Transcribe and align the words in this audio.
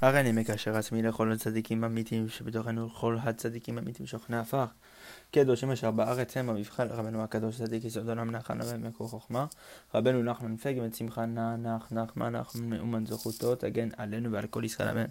הרי 0.00 0.20
אני 0.20 0.32
מקשר 0.32 0.76
עצמי 0.76 1.02
לכל 1.02 1.32
הצדיקים 1.32 1.84
האמיתיים 1.84 2.28
שבתוכנו 2.28 2.84
ולכל 2.84 3.16
הצדיקים 3.22 3.78
האמיתיים 3.78 4.06
שוכנה 4.06 4.40
עפר. 4.40 4.64
קדושים 5.30 5.70
אשר 5.70 5.90
בארץ 5.90 6.36
הם 6.36 6.50
המבחן 6.50 6.88
רבנו 6.88 7.22
הקדוש 7.22 7.56
צדיק 7.56 7.84
יסוד 7.84 8.08
עולם 8.08 8.30
נחן 8.30 8.58
ומקור 8.64 9.08
חוכמה. 9.08 9.46
רבנו 9.94 10.22
נחמן 10.22 10.56
פגם 10.56 10.84
את 10.84 10.94
שמחה 10.94 11.26
נח 11.26 11.92
נחמן 11.92 12.36
נחמן 12.36 12.70
מאומן 12.70 13.06
זכותו 13.06 13.54
תגן 13.54 13.88
עלינו 13.96 14.32
ועל 14.32 14.46
כל 14.46 14.64
ישראל 14.64 14.88
אמן. 14.88 15.06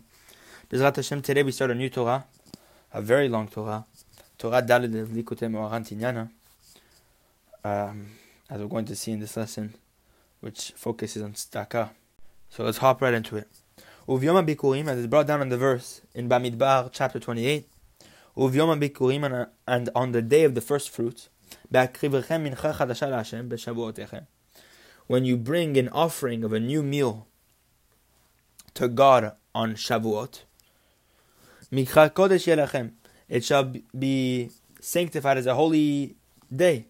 בעזרת 0.72 0.98
השם 0.98 1.20
today 1.20 1.44
we 1.48 1.52
start 1.52 1.72
a 1.72 1.74
new 1.74 1.96
Torah, 1.96 2.20
a 2.94 3.02
very 3.02 3.30
long 3.30 3.56
Torah, 3.56 3.82
Torah 4.44 4.62
ד' 4.62 4.80
ליקוטי 5.14 5.48
מאורן 5.48 5.84
תניאנה. 5.84 6.24
as 8.50 8.60
we're 8.60 8.68
going 8.68 8.86
to 8.86 8.96
see 8.96 9.12
in 9.12 9.20
this 9.20 9.38
lesson, 9.38 9.76
which 10.40 10.74
focuses 10.76 11.22
on 11.22 11.34
tzedakah. 11.34 11.90
So 12.50 12.64
let's 12.64 12.78
hop 12.78 13.02
right 13.02 13.14
into 13.14 13.38
it. 13.38 13.48
Uvyom 14.10 14.44
Bikurim, 14.44 14.88
as 14.88 14.98
is 14.98 15.06
brought 15.06 15.28
down 15.28 15.40
in 15.40 15.50
the 15.50 15.58
verse 15.58 16.02
in 16.16 16.28
Bamidbar, 16.28 16.90
chapter 16.92 17.20
28. 17.20 17.70
Uvyom 18.36 18.82
Bikurim, 18.82 19.48
and 19.68 19.90
on 19.94 20.14
the 20.14 20.24
day 20.24 20.44
of 20.46 20.56
the 20.56 20.62
first 20.62 20.90
fruits, 20.90 21.30
when 25.08 25.26
you 25.26 25.38
bring 25.38 25.78
an 25.78 25.90
offering 25.90 26.44
of 26.44 26.52
a 26.52 26.60
new 26.60 26.82
meal 26.82 27.28
to 28.74 28.88
God 28.88 29.34
on 29.54 29.76
Shavuot, 29.76 30.42
it 33.30 33.44
shall 33.44 33.74
be 34.00 34.50
sanctified 34.82 35.38
as 35.38 35.46
a 35.46 35.54
holy 35.54 36.16
day. 36.56 36.88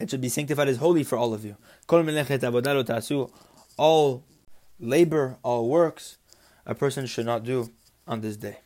It 0.00 0.08
should 0.08 0.22
be 0.22 0.30
sanctified 0.30 0.68
as 0.68 0.78
holy 0.78 1.04
for 1.04 1.18
all 1.18 1.34
of 1.34 1.44
you. 1.44 1.56
All 3.76 4.24
labor, 4.80 5.36
all 5.42 5.68
works, 5.68 6.16
a 6.66 6.74
person 6.74 7.06
should 7.06 7.26
not 7.26 7.44
do 7.44 7.70
on 8.06 8.20
this 8.20 8.36
day. 8.36 8.58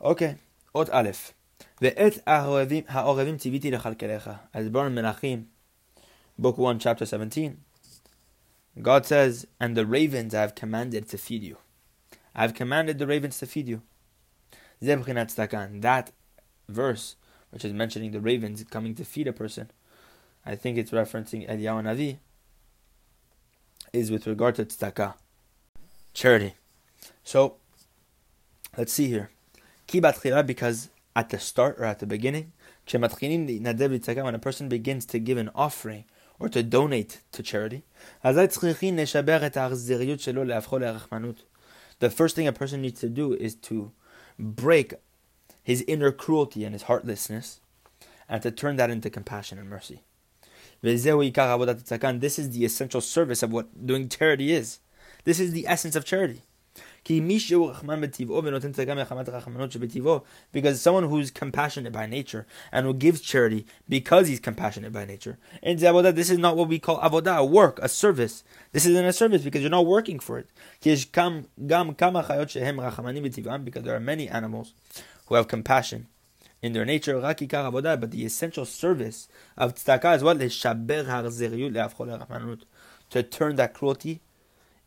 Okay, 0.00 0.36
Ot 0.74 0.88
Aleph. 0.90 1.34
ואת 1.82 2.18
העורבים 2.88 3.36
ציוויתי 3.36 3.70
לכלכלך. 3.70 4.30
As 4.54 4.68
born 4.68 4.94
Melachim, 4.94 5.44
Book 6.38 6.58
1, 6.58 6.78
Chapter 6.78 7.06
17, 7.06 7.56
God 8.82 9.06
says, 9.06 9.46
And 9.58 9.76
the 9.76 9.86
ravens 9.86 10.34
I 10.34 10.42
have 10.42 10.54
commanded 10.54 11.08
to 11.08 11.18
feed 11.18 11.42
you. 11.42 11.56
I 12.34 12.42
have 12.42 12.54
commanded 12.54 12.98
the 12.98 13.06
ravens 13.06 13.38
to 13.38 13.46
feed 13.46 13.68
you. 13.68 13.82
That 14.80 16.12
verse, 16.68 17.16
which 17.50 17.64
is 17.64 17.72
mentioning 17.72 18.12
the 18.12 18.20
ravens 18.20 18.64
coming 18.70 18.94
to 18.94 19.04
feed 19.04 19.26
a 19.26 19.32
person, 19.32 19.70
I 20.46 20.54
think 20.56 20.78
it's 20.78 20.90
referencing 20.90 21.48
Eliyahu 21.48 21.82
Navi, 21.82 22.18
is 23.92 24.10
with 24.10 24.26
regard 24.26 24.54
to 24.56 24.64
tzedakah, 24.64 25.14
charity. 26.14 26.54
So, 27.24 27.56
let's 28.76 28.92
see 28.92 29.08
here. 29.08 29.30
Ki 29.86 30.00
because 30.00 30.90
at 31.16 31.30
the 31.30 31.38
start 31.38 31.76
or 31.78 31.84
at 31.84 31.98
the 31.98 32.06
beginning, 32.06 32.52
when 32.92 33.04
a 33.04 34.38
person 34.38 34.68
begins 34.68 35.06
to 35.06 35.18
give 35.18 35.38
an 35.38 35.50
offering 35.54 36.04
or 36.38 36.48
to 36.48 36.62
donate 36.62 37.20
to 37.32 37.42
charity, 37.42 37.82
the 38.22 38.48
first 42.10 42.36
thing 42.36 42.46
a 42.46 42.52
person 42.52 42.82
needs 42.82 43.00
to 43.00 43.08
do 43.08 43.34
is 43.34 43.54
to 43.54 43.92
break 44.38 44.94
his 45.62 45.82
inner 45.82 46.10
cruelty 46.10 46.64
and 46.64 46.74
his 46.74 46.84
heartlessness 46.84 47.60
and 48.28 48.42
to 48.42 48.50
turn 48.50 48.76
that 48.76 48.90
into 48.90 49.10
compassion 49.10 49.58
and 49.58 49.68
mercy. 49.68 50.02
This 50.82 51.06
is 51.06 52.50
the 52.50 52.64
essential 52.64 53.00
service 53.00 53.42
of 53.42 53.52
what 53.52 53.86
doing 53.86 54.08
charity 54.08 54.52
is. 54.52 54.80
This 55.24 55.38
is 55.38 55.52
the 55.52 55.66
essence 55.66 55.96
of 55.96 56.04
charity. 56.04 56.42
Because 60.52 60.80
someone 60.80 61.08
who's 61.08 61.30
compassionate 61.30 61.92
by 61.92 62.06
nature 62.06 62.46
and 62.70 62.86
who 62.86 62.94
gives 62.94 63.20
charity 63.22 63.66
because 63.88 64.28
he's 64.28 64.38
compassionate 64.38 64.92
by 64.92 65.06
nature. 65.06 65.38
And 65.62 65.78
this 65.78 66.30
is 66.30 66.38
not 66.38 66.58
what 66.58 66.68
we 66.68 66.78
call 66.78 67.00
avodah, 67.00 67.38
a 67.38 67.44
work, 67.44 67.78
a 67.82 67.88
service. 67.88 68.44
This 68.72 68.84
isn't 68.86 69.04
a 69.04 69.12
service 69.12 69.42
because 69.42 69.62
you're 69.62 69.70
not 69.70 69.86
working 69.86 70.18
for 70.18 70.38
it. 70.38 70.48
Because 70.82 71.06
there 71.06 71.44
are 73.96 74.00
many 74.00 74.28
animals 74.28 74.74
who 75.26 75.34
have 75.34 75.48
compassion 75.48 76.06
in 76.62 76.72
their 76.72 76.84
nature, 76.84 77.20
but 77.20 78.10
the 78.10 78.24
essential 78.24 78.64
service 78.64 79.28
of 79.56 79.74
tzedakah 79.74 80.16
is 80.16 80.22
what? 80.22 80.38
To 83.10 83.22
turn 83.22 83.56
that 83.56 83.74
cruelty 83.74 84.20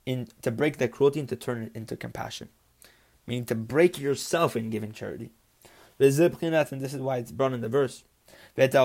in 0.06 0.28
to 0.42 0.52
break 0.52 0.78
that 0.78 0.92
cruelty 0.92 1.20
and 1.20 1.30
to 1.30 1.36
turn 1.36 1.64
it 1.64 1.72
into 1.76 1.96
compassion. 1.96 2.50
Meaning 3.26 3.46
to 3.46 3.56
break 3.56 4.00
yourself 4.00 4.56
in 4.56 4.70
giving 4.70 4.92
charity. 4.92 5.32
And 6.00 6.12
this 6.82 6.94
is 6.94 7.02
why 7.02 7.18
it's 7.18 7.32
brought 7.32 7.54
in 7.54 7.62
the 7.62 7.70
verse. 7.70 8.04
And 8.56 8.76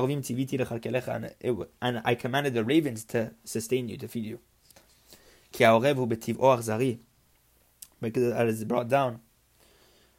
I 2.04 2.14
commanded 2.14 2.54
the 2.54 2.64
ravens 2.64 3.04
to 3.04 3.32
sustain 3.44 3.88
you, 3.88 3.96
to 3.98 4.08
feed 4.08 4.24
you. 4.24 4.38
Because 8.00 8.32
as 8.32 8.54
it's 8.54 8.64
brought 8.64 8.88
down, 8.88 9.20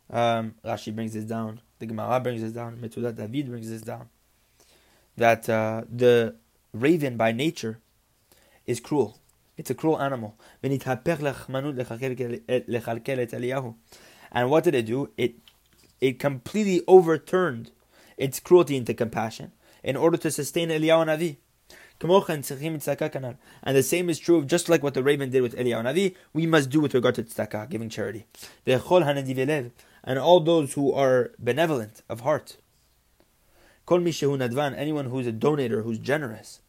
um, 0.09 0.55
Rashi 0.65 0.93
brings 0.93 1.13
this 1.13 1.23
down. 1.23 1.61
The 1.79 1.85
Gemara 1.85 2.19
brings 2.19 2.41
this 2.41 2.51
down. 2.51 2.77
Metzudat 2.77 3.15
David 3.15 3.49
brings 3.49 3.69
this 3.69 3.81
down. 3.81 4.09
That 5.17 5.49
uh, 5.49 5.83
the 5.89 6.35
raven 6.73 7.17
by 7.17 7.31
nature 7.31 7.79
is 8.65 8.79
cruel. 8.79 9.19
It's 9.57 9.69
a 9.69 9.75
cruel 9.75 9.99
animal. 9.99 10.37
And 10.63 10.79
what 14.49 14.63
did 14.63 14.75
it 14.75 14.85
do? 14.85 15.09
It 15.17 15.35
it 15.99 16.19
completely 16.19 16.81
overturned 16.87 17.71
its 18.17 18.39
cruelty 18.39 18.77
into 18.77 18.93
compassion 18.93 19.51
in 19.83 19.97
order 19.97 20.17
to 20.17 20.31
sustain 20.31 20.69
Eliyahu 20.69 21.05
Navi. 21.07 21.37
And 22.01 23.75
the 23.75 23.83
same 23.83 24.09
is 24.09 24.19
true 24.19 24.37
of 24.37 24.47
just 24.47 24.69
like 24.69 24.81
what 24.81 24.93
the 24.93 25.03
raven 25.03 25.31
did 25.31 25.41
with 25.41 25.55
Eliyahu 25.55 25.83
Navi, 25.83 26.15
we 26.33 26.45
must 26.45 26.69
do 26.69 26.79
with 26.79 26.93
regard 26.93 27.15
to 27.15 27.23
tzedakah, 27.23 27.69
giving 27.69 27.89
charity 27.89 28.25
and 30.03 30.19
all 30.19 30.39
those 30.39 30.73
who 30.73 30.93
are 30.93 31.31
benevolent 31.37 32.01
of 32.07 32.21
heart. 32.21 32.57
Anyone 33.89 35.05
who 35.05 35.19
is 35.19 35.27
a 35.27 35.33
donator, 35.33 35.83
who's 35.83 35.99
generous, 35.99 36.61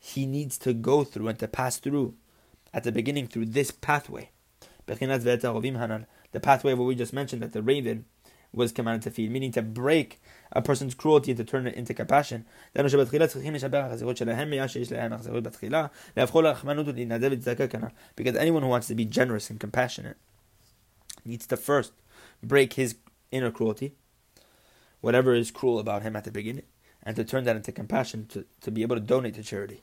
he 0.00 0.26
needs 0.26 0.58
to 0.58 0.74
go 0.74 1.04
through 1.04 1.28
and 1.28 1.38
to 1.38 1.48
pass 1.48 1.78
through 1.78 2.14
at 2.74 2.84
the 2.84 2.92
beginning 2.92 3.26
through 3.26 3.46
this 3.46 3.70
pathway. 3.70 4.30
The 4.86 4.96
pathway 6.42 6.72
of 6.72 6.78
what 6.78 6.84
we 6.84 6.94
just 6.94 7.12
mentioned 7.12 7.42
that 7.42 7.52
the 7.52 7.62
raven 7.62 8.04
was 8.52 8.72
commanded 8.72 9.02
to 9.02 9.10
feed, 9.10 9.30
meaning 9.30 9.52
to 9.52 9.62
break 9.62 10.20
a 10.52 10.62
person's 10.62 10.94
cruelty 10.94 11.32
and 11.32 11.38
to 11.38 11.44
turn 11.44 11.66
it 11.66 11.74
into 11.74 11.92
compassion. 11.94 12.46
Because 12.74 12.94
anyone 18.36 18.62
who 18.62 18.68
wants 18.68 18.86
to 18.88 18.94
be 18.94 19.04
generous 19.04 19.50
and 19.50 19.60
compassionate 19.60 20.16
needs 21.24 21.46
to 21.46 21.56
first 21.56 21.92
break 22.42 22.72
his 22.74 22.96
inner 23.30 23.50
cruelty, 23.50 23.94
whatever 25.00 25.34
is 25.34 25.50
cruel 25.50 25.78
about 25.78 26.02
him 26.02 26.16
at 26.16 26.24
the 26.24 26.30
beginning, 26.30 26.64
and 27.02 27.16
to 27.16 27.24
turn 27.24 27.44
that 27.44 27.56
into 27.56 27.72
compassion 27.72 28.26
to, 28.28 28.46
to 28.60 28.70
be 28.70 28.82
able 28.82 28.96
to 28.96 29.00
donate 29.00 29.34
to 29.34 29.42
charity. 29.42 29.82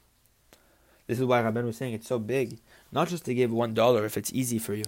This 1.08 1.20
is 1.20 1.26
why 1.26 1.44
Rabbeinu 1.44 1.66
was 1.66 1.78
saying 1.78 1.94
it's 1.94 2.08
so 2.08 2.18
big, 2.18 2.60
not 2.92 3.10
just 3.10 3.26
to 3.26 3.36
give 3.36 3.52
one 3.52 3.76
dollar 3.76 4.06
if 4.06 4.18
it's 4.18 4.34
easy 4.34 4.58
for 4.58 4.74
you, 4.74 4.86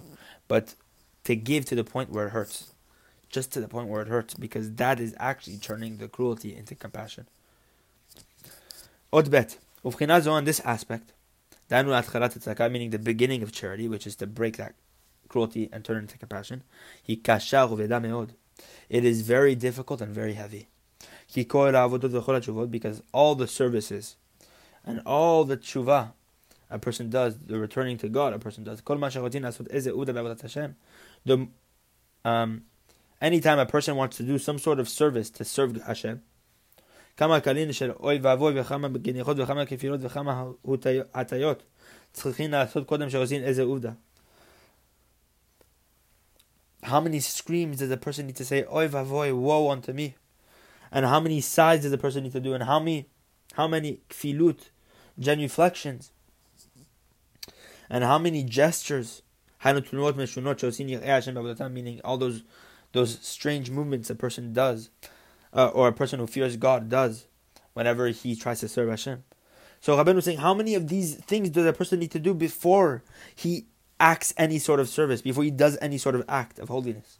but 0.48 0.74
to 1.24 1.36
give 1.36 1.64
to 1.66 1.76
the 1.76 1.84
point 1.84 2.10
where 2.10 2.26
it 2.26 2.30
hurts, 2.30 2.72
just 3.30 3.52
to 3.52 3.60
the 3.60 3.68
point 3.68 3.88
where 3.88 4.02
it 4.02 4.08
hurts, 4.08 4.34
because 4.34 4.74
that 4.74 5.00
is 5.00 5.14
actually 5.18 5.56
turning 5.58 5.98
the 5.98 6.08
cruelty 6.08 6.54
into 6.56 6.74
compassion. 6.74 7.26
Ot 9.12 9.30
Bet, 9.30 9.58
ufchinazo 9.84 10.32
on 10.32 10.44
this 10.44 10.60
aspect, 10.60 11.12
meaning 11.70 12.90
the 12.90 12.98
beginning 12.98 13.42
of 13.42 13.52
charity, 13.52 13.88
which 13.88 14.06
is 14.06 14.16
to 14.16 14.26
break 14.26 14.56
that 14.56 14.74
cruelty 15.28 15.68
and 15.72 15.84
turn 15.84 15.98
it 15.98 16.00
into 16.00 16.18
compassion. 16.18 16.62
It 17.06 19.04
is 19.04 19.20
very 19.22 19.54
difficult 19.54 20.00
and 20.00 20.14
very 20.14 20.34
heavy. 20.34 20.68
He 21.26 21.44
because 21.44 23.02
all 23.12 23.34
the 23.34 23.46
services 23.46 24.16
and 24.84 25.02
all 25.04 25.44
the 25.44 25.56
tshuva 25.58 26.12
a 26.70 26.78
person 26.78 27.10
does, 27.10 27.38
the 27.38 27.58
returning 27.58 27.96
to 27.98 28.08
God 28.08 28.32
a 28.32 28.38
person 28.38 28.64
does. 28.64 28.80
The, 31.24 31.48
um, 32.24 32.62
anytime 33.21 33.59
a 33.59 33.65
person 33.65 33.95
wants 33.95 34.17
to 34.17 34.23
do 34.23 34.37
some 34.37 34.59
sort 34.59 34.79
of 34.79 34.89
service 34.89 35.29
to 35.31 35.45
serve 35.45 35.75
Hashem, 35.85 36.21
כמה 37.17 37.39
קלין 37.39 37.73
של 37.73 37.91
אוי 37.91 38.19
ואבוי 38.21 38.59
וכמה 38.61 38.87
גניחות 38.87 39.39
וכמה 39.39 39.65
כפירות 39.65 39.99
וכמה 40.03 40.43
הטיות 41.13 41.63
צריכים 42.13 42.51
לעשות 42.51 42.87
קודם 42.87 43.09
שעושים 43.09 43.43
איזה 43.43 43.63
עובדה. 43.63 43.91
How 46.83 46.99
many 46.99 47.19
screams 47.21 47.77
does 47.77 47.91
a 47.91 47.97
person 47.97 48.27
need 48.27 48.35
to 48.35 48.43
say, 48.43 48.65
Oy 48.65 48.89
vavoy, 48.89 49.33
woe 49.33 49.69
unto 49.69 49.93
me? 49.93 50.15
And 50.91 51.05
how 51.05 51.21
many 51.21 51.39
sighs 51.39 51.83
does 51.83 51.93
a 51.93 51.97
person 51.97 52.23
need 52.23 52.33
to 52.33 52.41
do? 52.41 52.53
And 52.53 52.63
how 52.63 52.79
many, 52.79 53.07
how 53.53 53.69
many 53.69 54.01
kfilut, 54.09 54.69
genuflections, 55.17 56.11
and 57.89 58.03
how 58.03 58.17
many 58.17 58.43
gestures, 58.43 59.21
meaning 61.71 62.01
all 62.03 62.17
those 62.17 62.43
those 62.92 63.18
strange 63.20 63.70
movements 63.70 64.10
a 64.10 64.14
person 64.14 64.52
does, 64.52 64.90
uh, 65.52 65.68
or 65.68 65.88
a 65.88 65.92
person 65.92 66.20
who 66.20 66.26
fears 66.26 66.56
God 66.56 66.88
does, 66.88 67.26
whenever 67.74 68.08
he 68.08 68.34
tries 68.34 68.60
to 68.60 68.68
serve 68.68 68.88
Hashem. 68.90 69.24
So 69.80 69.96
Rabbeinu 69.96 70.16
was 70.16 70.24
saying, 70.24 70.38
how 70.38 70.54
many 70.54 70.74
of 70.74 70.88
these 70.88 71.14
things 71.14 71.50
does 71.50 71.66
a 71.66 71.72
person 71.72 72.00
need 72.00 72.10
to 72.10 72.18
do 72.18 72.34
before 72.34 73.04
he 73.34 73.66
acts 74.00 74.34
any 74.36 74.58
sort 74.58 74.80
of 74.80 74.88
service, 74.88 75.22
before 75.22 75.44
he 75.44 75.50
does 75.50 75.78
any 75.80 75.98
sort 75.98 76.14
of 76.14 76.24
act 76.28 76.58
of 76.58 76.68
holiness? 76.68 77.18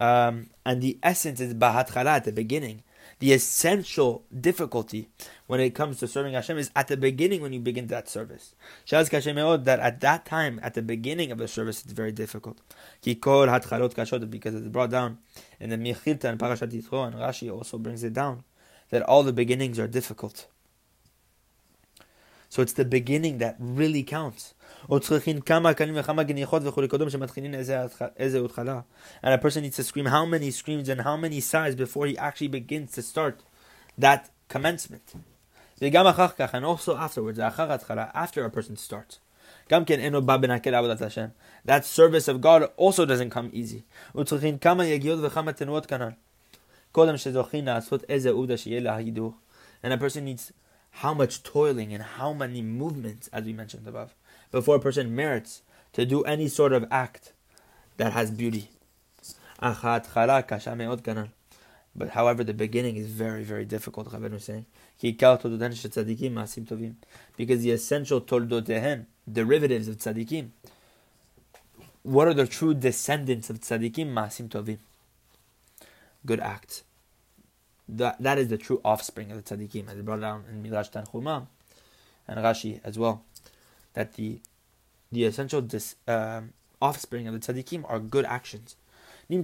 Um, 0.00 0.50
and 0.66 0.82
the 0.82 0.98
essence 1.02 1.40
is 1.40 1.54
ba'atchala 1.54 2.06
at 2.06 2.24
the 2.24 2.32
beginning. 2.32 2.82
The 3.24 3.32
essential 3.32 4.22
difficulty 4.38 5.08
when 5.46 5.58
it 5.58 5.74
comes 5.74 5.98
to 6.00 6.06
serving 6.06 6.34
Hashem 6.34 6.58
is 6.58 6.70
at 6.76 6.88
the 6.88 6.96
beginning 6.98 7.40
when 7.40 7.54
you 7.54 7.60
begin 7.60 7.86
that 7.86 8.06
service. 8.06 8.54
Oh, 8.92 9.56
that 9.56 9.80
at 9.80 10.00
that 10.02 10.26
time, 10.26 10.60
at 10.62 10.74
the 10.74 10.82
beginning 10.82 11.32
of 11.32 11.38
the 11.38 11.48
service, 11.48 11.82
it's 11.82 11.94
very 11.94 12.12
difficult. 12.12 12.60
Because 13.02 13.48
it's 13.48 14.68
brought 14.68 14.90
down 14.90 15.16
in 15.58 15.70
the 15.70 15.78
Mechilta 15.78 16.24
and 16.24 16.38
Parashat 16.38 16.70
Yitro, 16.70 17.06
and 17.06 17.14
Rashi 17.16 17.50
also 17.50 17.78
brings 17.78 18.04
it 18.04 18.12
down, 18.12 18.44
that 18.90 19.00
all 19.04 19.22
the 19.22 19.32
beginnings 19.32 19.78
are 19.78 19.88
difficult. 19.88 20.46
So 22.50 22.60
it's 22.60 22.74
the 22.74 22.84
beginning 22.84 23.38
that 23.38 23.56
really 23.58 24.02
counts. 24.02 24.52
And 24.88 25.04
a 29.34 29.38
person 29.38 29.62
needs 29.62 29.76
to 29.76 29.84
scream 29.84 30.06
how 30.06 30.26
many 30.26 30.50
screams 30.50 30.88
and 30.88 31.00
how 31.00 31.16
many 31.16 31.40
sighs 31.40 31.74
before 31.74 32.06
he 32.06 32.18
actually 32.18 32.48
begins 32.48 32.92
to 32.92 33.02
start 33.02 33.42
that 33.96 34.30
commencement. 34.48 35.14
And 35.80 36.64
also 36.64 36.96
afterwards, 36.96 37.38
after 37.38 38.44
a 38.44 38.50
person 38.50 38.76
starts. 38.76 39.20
That 39.68 39.86
service 41.84 42.28
of 42.28 42.40
God 42.40 42.70
also 42.76 43.06
doesn't 43.06 43.30
come 43.30 43.50
easy. 43.52 43.84
And 44.14 44.32
a 49.92 49.98
person 49.98 50.24
needs 50.24 50.52
how 50.90 51.14
much 51.14 51.42
toiling 51.42 51.92
and 51.92 52.02
how 52.02 52.32
many 52.32 52.62
movements, 52.62 53.28
as 53.32 53.44
we 53.44 53.52
mentioned 53.52 53.88
above, 53.88 54.14
before 54.54 54.76
a 54.76 54.80
person 54.80 55.14
merits 55.16 55.62
to 55.92 56.06
do 56.06 56.22
any 56.22 56.46
sort 56.46 56.72
of 56.72 56.86
act 56.88 57.32
that 57.96 58.12
has 58.12 58.30
beauty. 58.30 58.70
But 61.96 62.10
however, 62.10 62.44
the 62.44 62.54
beginning 62.54 62.96
is 62.96 63.06
very, 63.08 63.42
very 63.42 63.64
difficult, 63.64 64.12
Rabbeinu 64.12 64.34
is 64.36 64.44
saying. 64.44 64.66
Because 67.36 67.62
the 67.62 67.70
essential 67.72 68.20
toldoteihem, 68.20 69.06
derivatives 69.30 69.88
of 69.88 69.96
tzaddikim, 69.96 70.50
what 72.04 72.28
are 72.28 72.34
the 72.34 72.46
true 72.46 72.74
descendants 72.74 73.50
of 73.50 73.60
tzaddikim? 73.60 74.12
Masim 74.12 74.48
tovim. 74.48 74.78
Good 76.24 76.38
acts. 76.38 76.84
That, 77.88 78.22
that 78.22 78.38
is 78.38 78.48
the 78.48 78.58
true 78.58 78.80
offspring 78.84 79.32
of 79.32 79.44
the 79.44 79.56
tzaddikim, 79.56 79.88
as 79.88 80.00
brought 80.02 80.20
down 80.20 80.44
in 80.48 80.62
Midrash 80.62 80.90
Tanchuma 80.90 81.48
and 82.28 82.38
Rashi 82.38 82.80
as 82.84 82.96
well. 82.96 83.24
That 83.94 84.14
the 84.14 84.40
the 85.10 85.24
essential 85.24 85.60
dis, 85.60 85.96
um, 86.06 86.52
offspring 86.82 87.26
of 87.26 87.34
the 87.34 87.40
tzaddikim 87.40 87.84
are 87.88 87.98
good 87.98 88.24
actions. 88.24 88.76
We 89.28 89.42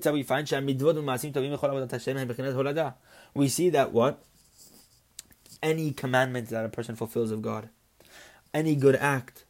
see 3.48 3.70
that 3.70 3.92
what 3.92 4.22
any 5.62 5.92
commandment 5.92 6.48
that 6.48 6.64
a 6.64 6.68
person 6.68 6.96
fulfills 6.96 7.30
of 7.30 7.42
God, 7.42 7.68
any 8.52 8.74
good 8.74 8.96
act, 8.96 9.44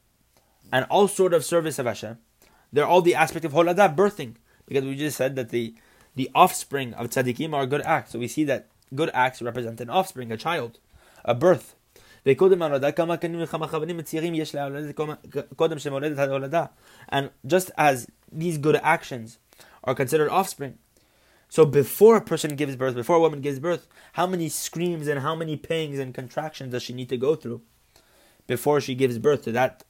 and 0.73 0.87
all 0.88 1.08
sort 1.08 1.35
of 1.35 1.44
service 1.44 1.79
of 1.79 1.87
Hashem, 1.87 2.19
they're 2.73 2.87
all 2.87 3.03
the 3.03 3.14
aspect 3.14 3.44
of 3.44 3.53
holada, 3.53 3.94
birthing. 3.94 4.35
Because 4.67 4.85
we 4.85 4.94
just 4.94 5.17
said 5.17 5.35
that 5.35 5.49
the 5.49 5.75
the 6.14 6.31
offspring 6.35 6.94
of 6.94 7.08
tzaddikim 7.08 7.53
are 7.55 7.67
good 7.67 7.82
acts. 7.82 8.12
So 8.12 8.19
we 8.19 8.29
see 8.29 8.44
that 8.44 8.69
good 8.94 9.11
acts 9.12 9.43
represent 9.43 9.81
an 9.81 9.91
offspring, 9.91 10.31
a 10.31 10.37
child, 10.37 10.79
a 11.25 11.35
birth. 11.35 11.75
And 12.25 12.38
just 17.46 17.70
as 17.78 18.06
these 18.31 18.58
good 18.58 18.76
actions 18.76 19.38
are 19.84 19.94
considered 19.94 20.31
offspring, 20.31 20.78
so 21.49 21.64
before 21.64 22.17
a 22.17 22.20
person 22.20 22.56
gives 22.56 22.76
birth, 22.76 22.94
before 22.94 23.17
a 23.17 23.20
woman 23.20 23.40
gives 23.40 23.58
birth, 23.58 23.88
how 24.12 24.26
many 24.26 24.49
screams 24.49 25.08
and 25.08 25.20
how 25.20 25.34
many 25.34 25.56
pangs 25.56 25.99
and 25.99 26.14
contractions 26.14 26.72
does 26.72 26.82
she 26.82 26.93
need 26.93 27.08
to 27.08 27.17
go 27.17 27.34
through 27.34 27.62
before 28.46 28.81
she 28.81 28.94
gives 28.94 29.19
birth 29.19 29.43
to 29.44 29.52
that 29.52 29.84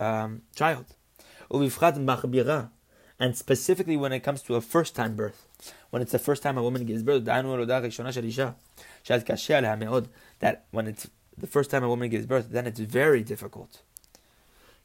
um, 0.00 0.42
child? 0.56 0.86
And 3.18 3.36
specifically 3.36 3.96
when 3.96 4.12
it 4.12 4.20
comes 4.20 4.42
to 4.42 4.56
a 4.56 4.60
first 4.60 4.96
time 4.96 5.14
birth 5.14 5.46
when 5.90 6.02
it's 6.02 6.12
the 6.12 6.18
first 6.18 6.42
time 6.42 6.58
a 6.58 6.62
woman 6.62 6.84
gives 6.84 7.02
birth, 7.02 7.24
that 7.24 7.44
when 10.70 10.86
it's 10.86 11.10
the 11.38 11.46
first 11.46 11.70
time 11.70 11.84
a 11.84 11.88
woman 11.88 12.08
gives 12.08 12.26
birth, 12.26 12.48
then 12.50 12.66
it's 12.66 12.80
very 12.80 13.22
difficult. 13.22 13.82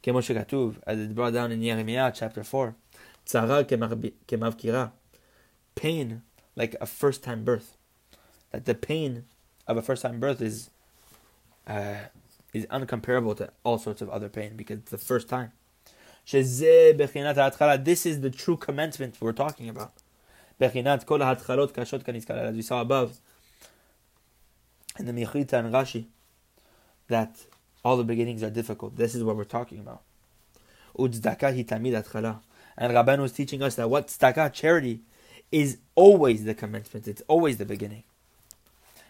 as 0.05 0.99
it's 0.99 1.13
brought 1.13 1.33
down 1.33 1.51
in 1.51 1.61
Jeremiah 1.61 2.11
chapter 2.13 2.43
4, 2.43 2.75
pain 5.75 6.21
like 6.55 6.75
a 6.81 6.85
first 6.85 7.23
time 7.23 7.43
birth. 7.43 7.77
That 8.51 8.65
the 8.65 8.75
pain 8.75 9.25
of 9.67 9.77
a 9.77 9.81
first 9.81 10.01
time 10.01 10.19
birth 10.19 10.41
is 10.41 10.69
uh, 11.67 11.95
is 12.53 12.65
uncomparable 12.65 13.37
to 13.37 13.49
all 13.63 13.77
sorts 13.77 14.01
of 14.01 14.09
other 14.09 14.27
pain 14.27 14.57
because 14.57 14.79
it's 14.79 14.91
the 14.91 14.97
first 14.97 15.29
time. 15.29 15.53
This 16.25 18.05
is 18.05 18.21
the 18.21 18.29
true 18.29 18.57
commencement 18.57 19.15
we're 19.19 19.31
talking 19.31 19.69
about. 19.69 19.93
As 20.59 20.73
we 20.73 22.61
saw 22.61 22.81
above, 22.81 23.17
in 24.99 25.05
the 25.05 25.13
Mechilta 25.13 25.53
and 25.53 25.73
Rashi, 25.73 26.05
that 27.11 27.45
all 27.85 27.97
the 27.97 28.03
beginnings 28.03 28.43
are 28.43 28.49
difficult. 28.49 28.97
This 28.97 29.15
is 29.15 29.23
what 29.23 29.35
we're 29.35 29.43
talking 29.43 29.79
about. 29.79 30.01
And 30.97 31.13
Rabbeinu 32.93 33.19
was 33.19 33.31
teaching 33.31 33.61
us 33.61 33.75
that 33.75 33.89
what 33.89 34.07
tzedakah, 34.07 34.51
charity, 34.53 35.01
is 35.51 35.77
always 35.95 36.43
the 36.43 36.53
commencement. 36.53 37.07
It's 37.07 37.21
always 37.27 37.57
the 37.57 37.65
beginning. 37.65 38.03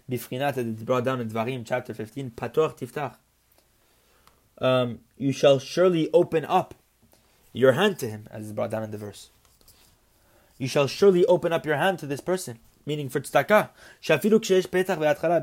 Bifrinat, 0.10 0.58
it's 0.58 0.84
brought 0.84 1.06
down 1.06 1.22
in 1.22 1.30
Dvarim, 1.30 1.64
chapter 1.66 1.94
15, 1.94 2.32
patoach 2.32 2.78
tiftach. 2.78 3.16
Um, 4.60 5.00
you 5.18 5.32
shall 5.32 5.60
surely 5.60 6.10
open 6.14 6.46
up 6.46 6.76
your 7.54 7.72
hand 7.74 7.98
to 8.00 8.10
him, 8.10 8.28
as 8.30 8.46
is 8.46 8.54
brought 8.54 8.72
down 8.72 8.84
in 8.84 8.92
the 8.92 8.98
verse 8.98 9.30
you 10.62 10.68
shall 10.68 10.86
surely 10.86 11.26
open 11.26 11.52
up 11.52 11.66
your 11.66 11.78
hand 11.78 11.98
to 11.98 12.06
this 12.06 12.22
person. 12.22 12.60
Meaning 12.86 13.10
for 13.10 13.20
tzedakah. 13.20 13.70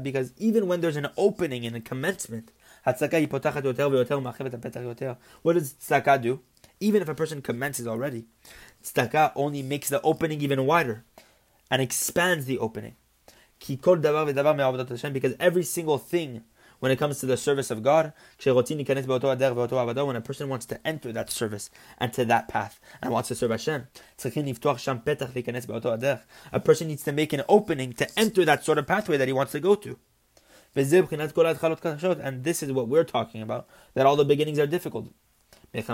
Because 0.02 0.32
even 0.38 0.66
when 0.66 0.80
there's 0.80 0.96
an 0.96 1.08
opening 1.16 1.64
in 1.64 1.74
a 1.74 1.80
commencement, 1.80 2.50
what 2.84 2.98
does 3.00 3.08
tzedakah 5.74 6.22
do? 6.22 6.40
Even 6.80 7.02
if 7.02 7.08
a 7.08 7.14
person 7.14 7.42
commences 7.42 7.86
already, 7.86 8.26
tzedakah 8.82 9.32
only 9.34 9.62
makes 9.62 9.88
the 9.88 10.00
opening 10.02 10.40
even 10.40 10.64
wider 10.66 11.04
and 11.70 11.82
expands 11.82 12.46
the 12.46 12.58
opening. 12.58 12.96
Because 13.66 15.34
every 15.40 15.64
single 15.64 15.98
thing 15.98 16.44
when 16.80 16.92
it 16.92 16.98
comes 16.98 17.20
to 17.20 17.26
the 17.26 17.36
service 17.36 17.70
of 17.70 17.82
God, 17.82 18.12
when 18.44 20.16
a 20.16 20.20
person 20.20 20.48
wants 20.48 20.66
to 20.66 20.86
enter 20.86 21.12
that 21.12 21.30
service 21.30 21.70
and 21.98 22.12
to 22.12 22.24
that 22.24 22.48
path 22.48 22.80
and 23.02 23.12
wants 23.12 23.28
to 23.28 23.34
serve 23.34 23.50
Hashem, 23.50 23.88
a 26.52 26.60
person 26.60 26.88
needs 26.88 27.02
to 27.02 27.12
make 27.12 27.32
an 27.32 27.42
opening 27.48 27.92
to 27.94 28.18
enter 28.18 28.44
that 28.44 28.64
sort 28.64 28.78
of 28.78 28.86
pathway 28.86 29.16
that 29.16 29.28
he 29.28 29.32
wants 29.32 29.52
to 29.52 29.60
go 29.60 29.74
to. 29.74 29.98
And 30.74 32.44
this 32.44 32.62
is 32.62 32.72
what 32.72 32.88
we're 32.88 33.04
talking 33.04 33.42
about, 33.42 33.66
that 33.94 34.06
all 34.06 34.16
the 34.16 34.24
beginnings 34.24 34.58
are 34.58 34.66
difficult. 34.66 35.12
Because 35.72 35.88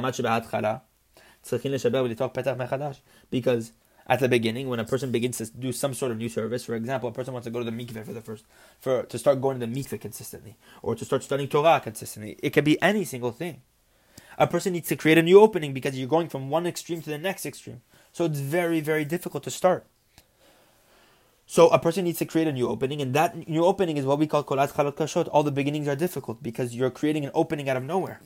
at 4.07 4.21
the 4.21 4.29
beginning 4.29 4.69
when 4.69 4.81
a 4.81 4.85
person 4.85 5.11
begins 5.11 5.39
to 5.39 5.47
do 5.47 5.73
some 5.73 5.95
sort 5.95 6.13
of 6.13 6.19
new 6.19 6.29
service. 6.29 6.65
For 6.65 6.75
example, 6.75 7.09
a 7.09 7.13
person 7.13 7.33
wants 7.33 7.47
to 7.47 7.51
go 7.51 7.59
to 7.61 7.65
the 7.65 7.71
mikveh 7.71 8.05
for 8.05 8.13
the 8.13 8.21
first, 8.21 8.45
for 8.81 9.05
to 9.05 9.19
start 9.19 9.41
going 9.41 9.59
to 9.61 9.67
the 9.67 9.73
mikveh 9.73 10.01
consistently, 10.01 10.57
or 10.83 10.95
to 10.95 11.05
start 11.05 11.23
studying 11.23 11.49
Torah 11.49 11.81
consistently. 11.81 12.37
It 12.43 12.51
could 12.51 12.65
be 12.65 12.81
any 12.83 13.05
single 13.05 13.33
thing. 13.33 13.63
A 14.37 14.47
person 14.47 14.73
needs 14.73 14.89
to 14.89 14.97
create 14.97 15.19
a 15.19 15.23
new 15.23 15.41
opening 15.41 15.73
because 15.73 15.97
you're 15.97 16.09
going 16.09 16.29
from 16.29 16.51
one 16.51 16.67
extreme 16.67 17.01
to 17.03 17.11
the 17.11 17.19
next 17.19 17.47
extreme. 17.47 17.83
So 18.13 18.25
it's 18.25 18.41
very, 18.41 18.81
very 18.81 19.05
difficult 19.05 19.45
to 19.45 19.51
start. 19.51 19.87
So 21.47 21.69
a 21.69 21.79
person 21.79 22.05
needs 22.05 22.19
to 22.19 22.25
create 22.25 22.49
a 22.49 22.53
new 22.53 22.69
opening, 22.69 23.01
and 23.01 23.15
that 23.15 23.49
new 23.49 23.65
opening 23.65 23.97
is 23.97 24.05
what 24.05 24.19
we 24.19 24.27
call 24.27 24.43
kol 24.43 24.59
hatchalot 24.59 24.95
kashot. 24.95 25.29
All 25.31 25.43
the 25.43 25.53
beginnings 25.53 25.87
are 25.89 25.97
difficult 25.97 26.43
because 26.43 26.75
you're 26.75 26.91
creating 26.91 27.25
an 27.25 27.31
opening 27.35 27.69
out 27.69 27.77
of 27.77 27.85
nowhere. 27.85 28.21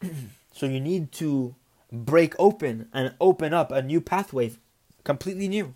so 0.52 0.66
you 0.66 0.80
need 0.80 1.12
to 1.12 1.54
break 1.92 2.34
open 2.38 2.88
and 2.92 3.14
open 3.20 3.54
up 3.54 3.72
a 3.72 3.82
new 3.82 4.00
pathway, 4.00 4.52
completely 5.04 5.48
new. 5.48 5.74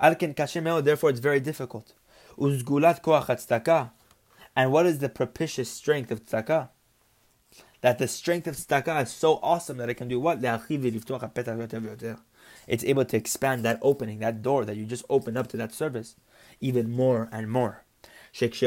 Alken 0.00 0.84
therefore 0.84 1.10
it's 1.10 1.20
very 1.20 1.40
difficult. 1.40 1.92
Uzgulat 2.38 3.02
koach 3.02 3.90
And 4.56 4.72
what 4.72 4.86
is 4.86 4.98
the 4.98 5.08
propitious 5.08 5.70
strength 5.70 6.10
of 6.10 6.24
tzedakah? 6.24 6.68
That 7.80 7.98
the 7.98 8.08
strength 8.08 8.46
of 8.46 8.56
tzedakah 8.56 9.02
is 9.02 9.12
so 9.12 9.38
awesome 9.42 9.76
that 9.78 9.90
it 9.90 9.94
can 9.94 10.08
do 10.08 10.18
what? 10.18 10.40
It's 12.66 12.84
able 12.84 13.04
to 13.04 13.16
expand 13.16 13.64
that 13.64 13.78
opening, 13.82 14.18
that 14.20 14.42
door 14.42 14.64
that 14.64 14.76
you 14.76 14.84
just 14.84 15.04
opened 15.10 15.38
up 15.38 15.48
to 15.48 15.56
that 15.56 15.72
service, 15.72 16.16
even 16.60 16.90
more 16.90 17.28
and 17.30 17.50
more. 17.50 17.84
That 18.40 18.60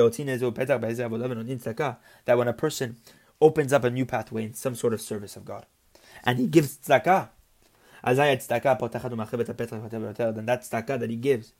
when 2.38 2.48
a 2.48 2.54
person 2.54 2.98
opens 3.42 3.74
up 3.74 3.84
a 3.84 3.90
new 3.90 4.06
pathway 4.06 4.46
in 4.46 4.54
some 4.54 4.76
sort 4.76 4.94
of 4.94 5.02
service 5.02 5.36
of 5.36 5.46
God, 5.46 5.66
and 6.24 6.40
he 6.40 6.48
gives 6.48 6.78
tzedakah, 6.78 7.30
then 8.04 8.16
that 8.18 8.42
tzedakah 10.62 11.00
that 11.00 11.10
he 11.10 11.16
gives 11.16 11.54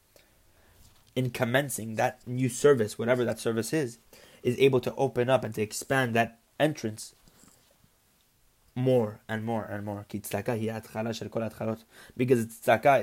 in 1.16 1.30
commencing 1.32 1.96
that 1.96 2.20
new 2.28 2.50
service, 2.50 3.00
whatever 3.00 3.26
that 3.26 3.40
service 3.40 3.74
is, 3.74 3.98
is 4.44 4.56
able 4.60 4.80
to 4.80 4.94
open 4.96 5.30
up 5.30 5.44
and 5.44 5.56
to 5.56 5.62
expand 5.64 6.14
that 6.16 6.38
entrance 6.60 7.16
more 8.76 9.20
and 9.28 9.44
more 9.44 9.64
and 9.66 9.84
more. 9.84 10.06
Because 10.12 10.30
tzedakah 10.30 10.60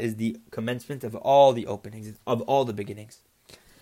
is 0.01 0.15
the 0.17 0.37
commencement 0.53 1.03
of 1.03 1.17
all 1.17 1.53
the 1.53 1.67
openings, 1.67 2.17
of 2.25 2.41
all 2.43 2.65
the 2.65 2.73
beginnings. 2.73 3.19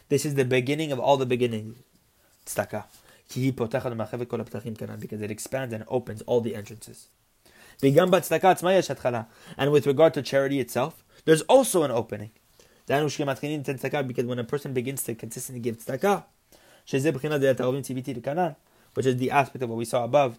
This 0.09 0.25
is 0.25 0.35
the 0.35 0.47
beginning 0.47 0.93
of 0.93 0.99
all 0.99 1.19
the 1.19 1.27
beginnings. 1.27 1.77
Tzedakah. 2.47 2.85
Because 5.01 5.23
it 5.23 5.31
expands 5.31 5.75
and 5.75 5.85
opens 5.89 6.23
all 6.23 6.41
the 6.41 6.55
entrances. 6.55 7.09
And 7.83 9.73
with 9.73 9.87
regard 9.87 10.15
to 10.15 10.23
charity 10.23 10.61
itself, 10.61 11.05
there's 11.25 11.43
also 11.43 11.83
an 11.83 11.91
opening. 11.91 12.31
Because 12.87 14.27
when 14.27 14.39
a 14.39 14.45
person 14.45 14.73
begins 14.73 15.03
to 15.05 15.15
consistently 15.15 15.61
give 15.61 15.79
tzedakah, 15.79 16.25
which 18.95 19.07
is 19.07 19.17
the 19.17 19.31
aspect 19.31 19.63
of 19.63 19.71
what 19.71 19.77
we 19.79 19.85
saw 19.85 20.05
above, 20.05 20.39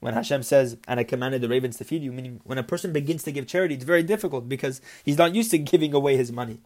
when 0.00 0.14
Hashem 0.14 0.42
says, 0.42 0.78
and 0.88 0.98
I 0.98 1.04
commanded 1.04 1.42
the 1.42 1.48
ravens 1.48 1.76
to 1.76 1.84
feed 1.84 2.02
you, 2.02 2.12
meaning 2.12 2.40
when 2.44 2.58
a 2.58 2.62
person 2.62 2.92
begins 2.92 3.22
to 3.24 3.32
give 3.32 3.46
charity, 3.46 3.74
it's 3.74 3.84
very 3.84 4.02
difficult 4.02 4.48
because 4.48 4.80
he's 5.04 5.18
not 5.18 5.34
used 5.34 5.50
to 5.50 5.58
giving 5.72 5.92
away 5.94 6.16
his 6.16 6.32
money. 6.32 6.60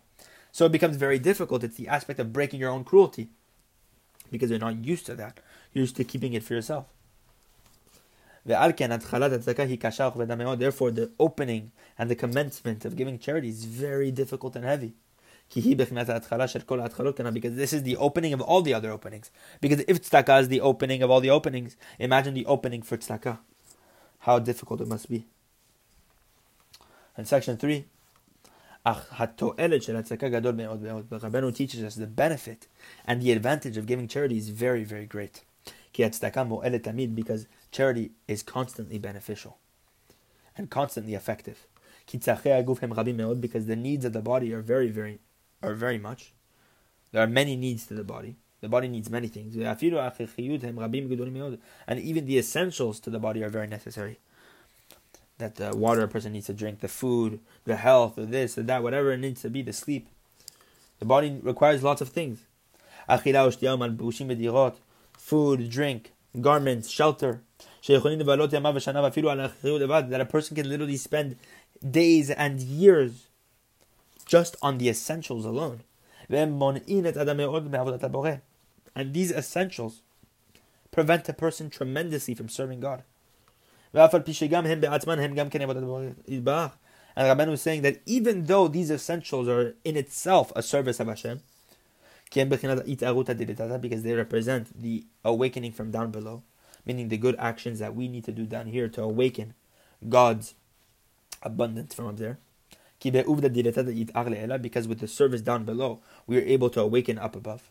So 0.53 0.67
it 0.67 0.73
becomes 0.73 0.97
very 0.97 1.19
difficult. 1.19 1.65
It's 1.65 1.77
the 1.77 1.89
aspect 1.89 2.21
of 2.21 2.33
breaking 2.33 2.61
your 2.61 2.71
own 2.71 2.85
cruelty 2.85 3.31
because 4.31 4.51
you're 4.51 4.61
not 4.61 4.85
used 4.85 5.07
to 5.07 5.17
that. 5.17 5.41
You're 5.73 5.83
used 5.83 5.97
to 5.97 6.05
keeping 6.05 6.33
it 6.33 6.45
for 6.45 6.55
yourself. 6.55 6.87
Therefore, 8.47 8.77
the 10.91 11.11
opening 11.19 11.73
and 11.99 12.11
the 12.11 12.15
commencement 12.15 12.85
of 12.85 12.97
giving 12.97 13.19
charity 13.19 13.49
is 13.49 13.65
very 13.65 14.11
difficult 14.11 14.55
and 14.57 14.65
heavy. 14.65 14.95
Because 15.55 15.87
this 17.57 17.73
is 17.73 17.83
the 17.83 17.97
opening 17.99 18.33
of 18.33 18.41
all 18.41 18.63
the 18.63 18.75
other 18.75 18.91
openings. 18.91 19.31
Because 19.61 19.85
if 19.87 20.03
tzedakah 20.03 20.41
is 20.43 20.49
the 20.49 20.61
opening 20.61 21.03
of 21.03 21.11
all 21.11 21.21
the 21.21 21.31
openings, 21.31 21.77
imagine 21.99 22.35
the 22.35 22.47
opening 22.47 22.83
for 22.83 22.97
tzedakah. 22.97 23.39
How 24.21 24.39
difficult 24.39 24.81
it 24.81 24.89
must 24.89 25.09
be. 25.09 25.27
In 27.17 27.25
section 27.25 27.57
3, 27.57 27.85
Rabbeinu 28.85 29.15
teaches 31.55 31.83
us 31.83 31.95
the 31.95 32.07
benefit 32.07 32.67
and 33.07 33.23
the 33.23 33.33
advantage 33.33 33.77
of 33.77 33.87
giving 33.87 34.09
charity 34.09 34.37
is 34.37 34.51
very, 34.51 34.85
very 34.85 35.07
great. 35.07 35.45
Because 35.97 37.47
charity 37.75 38.13
is 38.29 38.45
constantly 38.45 38.99
beneficial 38.99 39.59
and 40.57 40.71
constantly 40.71 41.15
effective. 41.15 41.67
Because 42.07 43.67
the 43.67 43.77
needs 43.77 44.05
of 44.05 44.13
the 44.13 44.23
body 44.23 44.53
are 44.53 44.61
very, 44.61 44.91
very, 44.91 45.19
are 45.61 45.75
very 45.75 45.99
much. 45.99 46.33
There 47.11 47.23
are 47.23 47.27
many 47.27 47.57
needs 47.57 47.87
to 47.87 47.95
the 47.95 48.05
body. 48.05 48.37
The 48.61 48.69
body 48.69 48.87
needs 48.87 49.11
many 49.11 49.27
things. 49.27 49.57
And 49.57 49.65
even 52.01 52.27
the 52.27 52.39
essentials 52.39 53.01
to 53.01 53.11
the 53.11 53.19
body 53.19 53.43
are 53.43 53.49
very 53.49 53.67
necessary 53.67 54.21
that 55.39 55.57
the 55.57 55.77
water 55.77 56.05
a 56.05 56.09
person 56.09 56.33
needs 56.33 56.47
to 56.47 56.55
drink, 56.55 56.79
the 56.79 56.87
food, 56.87 57.41
the 57.65 57.75
health, 57.75 58.17
or 58.17 58.25
this, 58.25 58.57
or 58.57 58.63
that, 58.63 58.85
whatever 58.85 59.11
it 59.11 59.19
needs 59.19 59.43
to 59.43 59.51
be, 59.51 59.63
the 59.63 59.73
sleep. 59.73 60.07
The 61.01 61.07
body 61.07 61.41
requires 61.43 61.83
lots 61.83 62.01
of 62.01 62.11
things. 62.11 62.47
Food, 65.19 65.71
drink, 65.71 66.13
garments, 66.41 66.89
shelter. 66.91 67.43
That 67.87 68.09
a 70.21 70.27
person 70.27 70.57
can 70.57 70.69
literally 70.69 70.97
spend 70.97 71.37
days 71.91 72.31
and 72.31 72.61
years 72.61 73.27
just 74.27 74.57
on 74.63 74.79
the 74.79 74.89
essentials 74.89 75.45
alone. 75.45 75.81
And 78.97 79.13
these 79.13 79.33
essentials 79.33 80.01
prevent 80.91 81.29
a 81.29 81.33
person 81.33 81.69
tremendously 81.71 82.35
from 82.35 82.49
serving 82.49 82.81
God. 82.81 83.03
And 83.93 84.11
Rabbeinu 87.29 87.51
was 87.51 87.63
saying 87.63 87.83
that 87.83 88.01
even 88.07 88.47
though 88.47 88.67
these 88.69 88.91
essentials 88.91 89.47
are 89.49 89.75
in 89.85 89.97
itself 89.97 90.53
a 90.57 90.63
service 90.63 90.99
of 90.99 91.07
Hashem, 91.07 91.43
because 92.35 94.03
they 94.03 94.15
represent 94.15 94.81
the 94.81 95.05
awakening 95.25 95.73
from 95.73 95.91
down 95.91 96.11
below, 96.11 96.43
meaning 96.85 97.09
the 97.09 97.17
good 97.17 97.37
actions 97.39 97.79
that 97.79 97.95
we 97.95 98.09
need 98.09 98.25
to 98.25 98.33
do 98.33 98.45
down 98.45 98.67
here 98.67 98.89
to 98.89 99.03
awaken 99.03 99.55
God's 100.09 100.55
abundance 101.43 101.95
from 101.95 102.07
up 102.07 102.17
there. 102.17 102.39
Because 103.01 104.89
with 104.89 105.01
the 105.01 105.09
service 105.09 105.41
down 105.43 105.65
below, 105.65 106.01
we 106.27 106.39
are 106.39 106.43
able 106.43 106.71
to 106.71 106.81
awaken 106.81 107.19
up 107.19 107.37
above. 107.37 107.71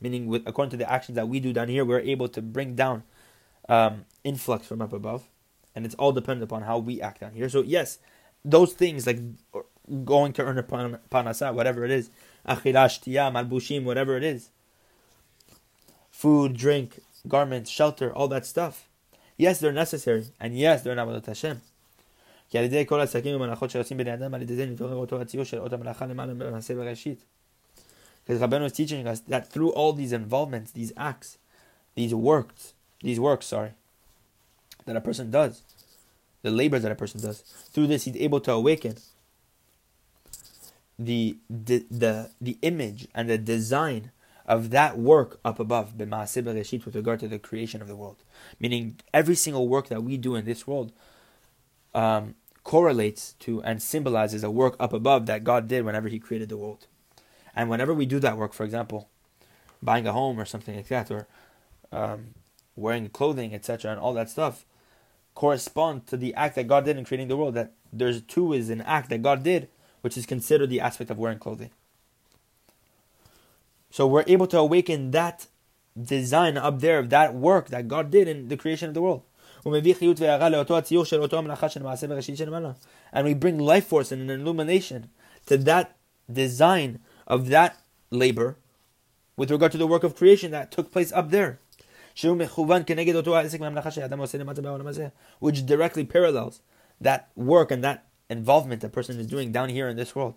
Meaning, 0.00 0.26
with 0.26 0.46
according 0.46 0.70
to 0.70 0.76
the 0.76 0.90
actions 0.90 1.16
that 1.16 1.28
we 1.28 1.38
do 1.40 1.52
down 1.52 1.68
here, 1.68 1.84
we're 1.84 2.00
able 2.00 2.28
to 2.28 2.42
bring 2.42 2.74
down 2.74 3.04
um, 3.68 4.06
influx 4.24 4.66
from 4.66 4.82
up 4.82 4.92
above 4.92 5.28
and 5.74 5.84
it's 5.84 5.94
all 5.96 6.12
dependent 6.12 6.44
upon 6.44 6.62
how 6.62 6.78
we 6.78 7.00
act 7.00 7.20
down 7.20 7.32
here. 7.32 7.48
So 7.48 7.62
yes, 7.62 7.98
those 8.44 8.72
things 8.72 9.06
like 9.06 9.18
going 10.04 10.32
to 10.34 10.42
earn 10.42 10.58
a 10.58 10.62
pan, 10.62 10.98
panasa, 11.10 11.54
whatever 11.54 11.84
it 11.84 11.90
is, 11.90 12.10
achilash, 12.46 13.00
malbushim, 13.32 13.84
whatever 13.84 14.16
it 14.16 14.24
is, 14.24 14.50
food, 16.10 16.56
drink, 16.56 17.00
garments, 17.26 17.70
shelter, 17.70 18.12
all 18.12 18.28
that 18.28 18.46
stuff. 18.46 18.88
Yes, 19.36 19.58
they're 19.58 19.72
necessary, 19.72 20.26
and 20.40 20.56
yes, 20.56 20.82
they're 20.82 20.94
not 20.94 21.26
Hashem. 21.26 21.60
Because 22.50 22.70
Rabbeinu 28.40 28.66
is 28.66 28.72
teaching 28.72 29.06
us 29.06 29.20
that 29.20 29.48
through 29.48 29.70
all 29.70 29.92
these 29.94 30.12
involvements, 30.12 30.72
these 30.72 30.92
acts, 30.96 31.38
these 31.94 32.14
works, 32.14 32.74
these 33.02 33.18
works, 33.18 33.46
sorry, 33.46 33.70
that 34.84 34.96
a 34.96 35.00
person 35.00 35.30
does, 35.30 35.62
the 36.42 36.50
labor 36.50 36.78
that 36.78 36.92
a 36.92 36.94
person 36.94 37.20
does. 37.20 37.40
Through 37.40 37.86
this, 37.86 38.04
he's 38.04 38.16
able 38.16 38.40
to 38.40 38.52
awaken 38.52 38.96
the 41.04 41.36
the 41.48 42.30
the, 42.40 42.58
image 42.62 43.08
and 43.14 43.28
the 43.28 43.38
design 43.38 44.10
of 44.46 44.70
that 44.70 44.98
work 44.98 45.38
up 45.44 45.60
above, 45.60 45.98
with 45.98 46.94
regard 46.94 47.20
to 47.20 47.28
the 47.28 47.38
creation 47.38 47.80
of 47.80 47.88
the 47.88 47.96
world. 47.96 48.22
Meaning, 48.58 48.98
every 49.14 49.34
single 49.34 49.68
work 49.68 49.88
that 49.88 50.02
we 50.02 50.16
do 50.16 50.34
in 50.34 50.44
this 50.44 50.66
world 50.66 50.92
um, 51.94 52.34
correlates 52.64 53.34
to 53.40 53.62
and 53.62 53.82
symbolizes 53.82 54.42
a 54.44 54.50
work 54.50 54.76
up 54.78 54.92
above 54.92 55.26
that 55.26 55.44
God 55.44 55.68
did 55.68 55.84
whenever 55.84 56.08
He 56.08 56.18
created 56.18 56.48
the 56.48 56.56
world. 56.56 56.86
And 57.54 57.68
whenever 57.68 57.92
we 57.92 58.06
do 58.06 58.18
that 58.20 58.36
work, 58.36 58.52
for 58.52 58.64
example, 58.64 59.08
buying 59.82 60.06
a 60.06 60.12
home 60.12 60.40
or 60.40 60.44
something 60.44 60.74
like 60.74 60.88
that, 60.88 61.10
or 61.10 61.26
um, 61.90 62.34
wearing 62.76 63.08
clothing, 63.08 63.54
etc., 63.54 63.90
and 63.90 64.00
all 64.00 64.14
that 64.14 64.30
stuff, 64.30 64.64
correspond 65.34 66.06
to 66.06 66.16
the 66.16 66.34
act 66.34 66.54
that 66.56 66.66
God 66.66 66.84
did 66.84 66.96
in 66.96 67.04
creating 67.04 67.28
the 67.28 67.36
world. 67.36 67.54
That 67.54 67.72
there's 67.92 68.22
two 68.22 68.52
is 68.52 68.70
an 68.70 68.80
act 68.82 69.10
that 69.10 69.22
God 69.22 69.42
did, 69.42 69.68
which 70.02 70.16
is 70.16 70.26
considered 70.26 70.70
the 70.70 70.80
aspect 70.80 71.10
of 71.10 71.18
wearing 71.18 71.38
clothing. 71.38 71.70
So 73.90 74.06
we're 74.06 74.24
able 74.26 74.46
to 74.48 74.58
awaken 74.58 75.10
that 75.10 75.46
design 76.00 76.56
up 76.56 76.80
there 76.80 76.98
of 76.98 77.10
that 77.10 77.34
work 77.34 77.68
that 77.68 77.88
God 77.88 78.10
did 78.10 78.28
in 78.28 78.48
the 78.48 78.56
creation 78.56 78.88
of 78.88 78.94
the 78.94 79.02
world. 79.02 79.22
And 79.64 79.72
we 83.24 83.34
bring 83.34 83.58
life 83.58 83.86
force 83.86 84.12
and 84.12 84.30
an 84.30 84.40
illumination 84.40 85.10
to 85.46 85.56
that 85.58 85.96
design 86.32 87.00
of 87.26 87.48
that 87.48 87.76
labor 88.10 88.56
with 89.36 89.50
regard 89.50 89.72
to 89.72 89.78
the 89.78 89.86
work 89.86 90.04
of 90.04 90.16
creation 90.16 90.50
that 90.50 90.70
took 90.70 90.90
place 90.92 91.12
up 91.12 91.30
there 91.30 91.58
which 95.40 95.66
directly 95.66 96.04
parallels 96.04 96.60
that 97.00 97.30
work 97.34 97.70
and 97.70 97.84
that 97.84 98.06
involvement 98.32 98.82
a 98.82 98.88
person 98.88 99.18
is 99.20 99.26
doing 99.26 99.52
down 99.52 99.68
here 99.68 99.88
in 99.88 99.96
this 99.96 100.16
world. 100.16 100.34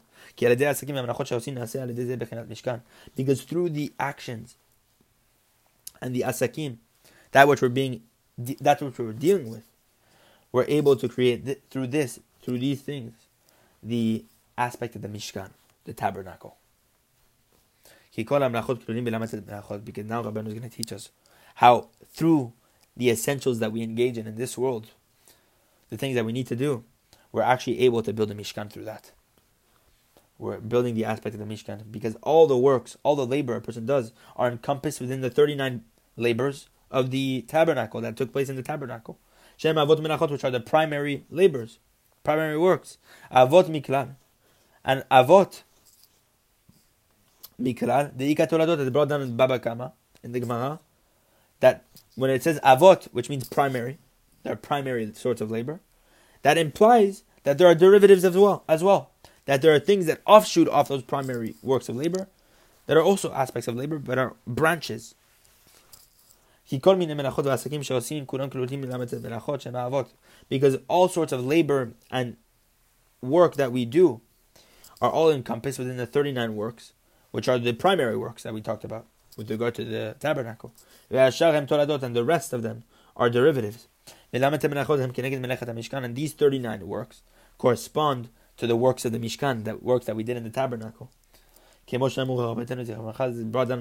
Because 3.16 3.42
through 3.42 3.70
the 3.70 3.94
actions 4.00 4.56
and 6.02 6.16
the 6.16 6.22
asakim, 6.22 6.78
that 7.32 7.48
which 7.48 7.62
we're 7.62 7.70
being, 7.70 8.02
that 8.38 8.82
which 8.82 8.98
we're 9.00 9.14
dealing 9.14 9.50
with, 9.50 9.64
we're 10.52 10.66
able 10.68 10.96
to 10.96 11.10
create 11.10 11.62
through 11.70 11.88
this, 11.88 12.20
through 12.42 12.60
these 12.60 12.82
things, 12.82 13.14
the 13.84 14.24
aspect 14.58 14.96
of 14.96 15.02
the 15.02 15.08
mishkan, 15.08 15.50
the 15.86 15.94
tabernacle. 15.94 16.56
Because 18.16 18.40
now 18.40 18.50
Rabbeinu 18.50 20.48
is 20.48 20.54
going 20.54 20.62
to 20.62 20.70
teach 20.70 20.94
us 20.94 21.10
how 21.56 21.88
through 22.14 22.54
the 22.96 23.10
essentials 23.10 23.60
that 23.60 23.74
we 23.74 23.82
engage 23.82 24.18
in 24.18 24.26
in 24.28 24.36
this 24.38 24.58
world, 24.58 24.88
the 25.90 25.98
things 25.98 26.16
that 26.16 26.24
we 26.26 26.32
need 26.32 26.48
to 26.48 26.56
do, 26.56 26.86
we're 27.36 27.42
actually 27.42 27.82
able 27.82 28.02
to 28.02 28.14
build 28.14 28.32
a 28.32 28.34
Mishkan 28.34 28.72
through 28.72 28.86
that. 28.86 29.12
We're 30.38 30.62
building 30.62 30.96
the 30.96 31.04
aspect 31.04 31.36
of 31.36 31.46
the 31.46 31.54
Mishkan 31.54 31.92
because 31.92 32.16
all 32.22 32.48
the 32.48 32.58
works, 32.58 32.96
all 33.04 33.18
the 33.18 33.26
labor 33.26 33.58
a 33.58 33.62
person 33.62 33.86
does 33.86 34.14
are 34.38 34.50
encompassed 34.50 35.02
within 35.02 35.20
the 35.20 35.30
39 35.30 35.84
labors 36.16 36.70
of 36.90 37.12
the 37.12 37.44
tabernacle 37.50 38.00
that 38.00 38.16
took 38.16 38.32
place 38.32 38.48
in 38.48 38.56
the 38.56 38.64
tabernacle. 38.64 39.20
Shem 39.58 39.76
Avot 39.76 40.00
Melachot, 40.00 40.32
which 40.32 40.46
are 40.46 40.52
the 40.52 40.62
primary 40.62 41.26
labors, 41.30 41.78
primary 42.24 42.58
works. 42.58 43.00
Avot 43.34 43.66
Miklan. 43.66 44.16
And 44.86 45.04
Avot 45.12 45.64
Miklan, 47.62 48.18
the 48.18 48.34
Ikatoladot 48.34 48.80
is 48.80 48.90
brought 48.92 49.10
down 49.10 49.22
in 49.22 49.36
Baba 49.36 49.60
Kama, 49.60 49.92
in 50.24 50.32
the 50.32 50.40
Gemara, 50.40 50.80
that 51.60 51.84
when 52.16 52.30
it 52.30 52.44
says 52.44 52.62
Avot, 52.62 53.06
which 53.12 53.30
means 53.30 53.50
primary, 53.50 53.98
there 54.44 54.54
are 54.54 54.58
primary 54.58 55.14
sorts 55.14 55.42
of 55.42 55.52
labor, 55.52 55.82
that 56.46 56.58
implies 56.60 57.24
that 57.44 57.58
there 57.58 57.68
are 57.68 57.74
derivatives 57.74 58.24
as 58.24 58.38
well, 58.38 58.64
as 58.70 58.84
well. 58.84 59.10
That 59.46 59.64
there 59.64 59.74
are 59.74 59.80
things 59.80 60.06
that 60.06 60.22
offshoot 60.28 60.70
off 60.70 60.90
those 60.90 61.02
primary 61.02 61.56
works 61.64 61.90
of 61.90 61.96
labor, 61.96 62.28
that 62.86 62.96
are 62.96 63.02
also 63.02 63.34
aspects 63.34 63.68
of 63.68 63.76
labor, 63.76 63.98
but 63.98 64.20
are 64.20 64.36
branches 64.46 65.16
because 66.70 67.00
all 70.88 71.08
sorts 71.08 71.32
of 71.32 71.44
labor 71.44 71.94
and 72.12 72.38
work 73.24 73.56
that 73.56 73.72
we 73.72 73.86
do 73.86 74.22
are 75.02 75.10
all 75.10 75.32
encompassed 75.32 75.80
within 75.80 75.98
the 75.98 76.06
39 76.06 76.56
works, 76.56 76.94
which 77.32 77.48
are 77.48 77.58
the 77.58 77.74
primary 77.74 78.16
works 78.16 78.44
that 78.44 78.54
we 78.54 78.62
talked 78.62 78.84
about 78.84 79.08
with 79.36 79.50
regard 79.50 79.74
to 79.74 79.84
the 79.84 80.16
tabernacle. 80.20 80.72
And 81.10 82.16
the 82.16 82.24
rest 82.24 82.54
of 82.54 82.62
them 82.62 82.84
are 83.16 83.32
derivatives. 83.32 83.88
And 84.34 86.16
these 86.16 86.34
39 86.34 86.88
works 86.88 87.22
correspond 87.58 88.30
to 88.58 88.68
the 88.68 88.76
works 88.76 89.06
of 89.06 89.12
the 89.12 89.20
Mishkan, 89.20 89.64
the 89.64 89.78
works 89.78 90.06
that 90.06 90.16
we 90.16 90.24
did 90.24 90.38
in 90.38 90.44
the 90.44 90.50
tabernacle. 90.50 91.12
Brought 91.92 92.16
down 92.16 92.30
on 92.30 92.36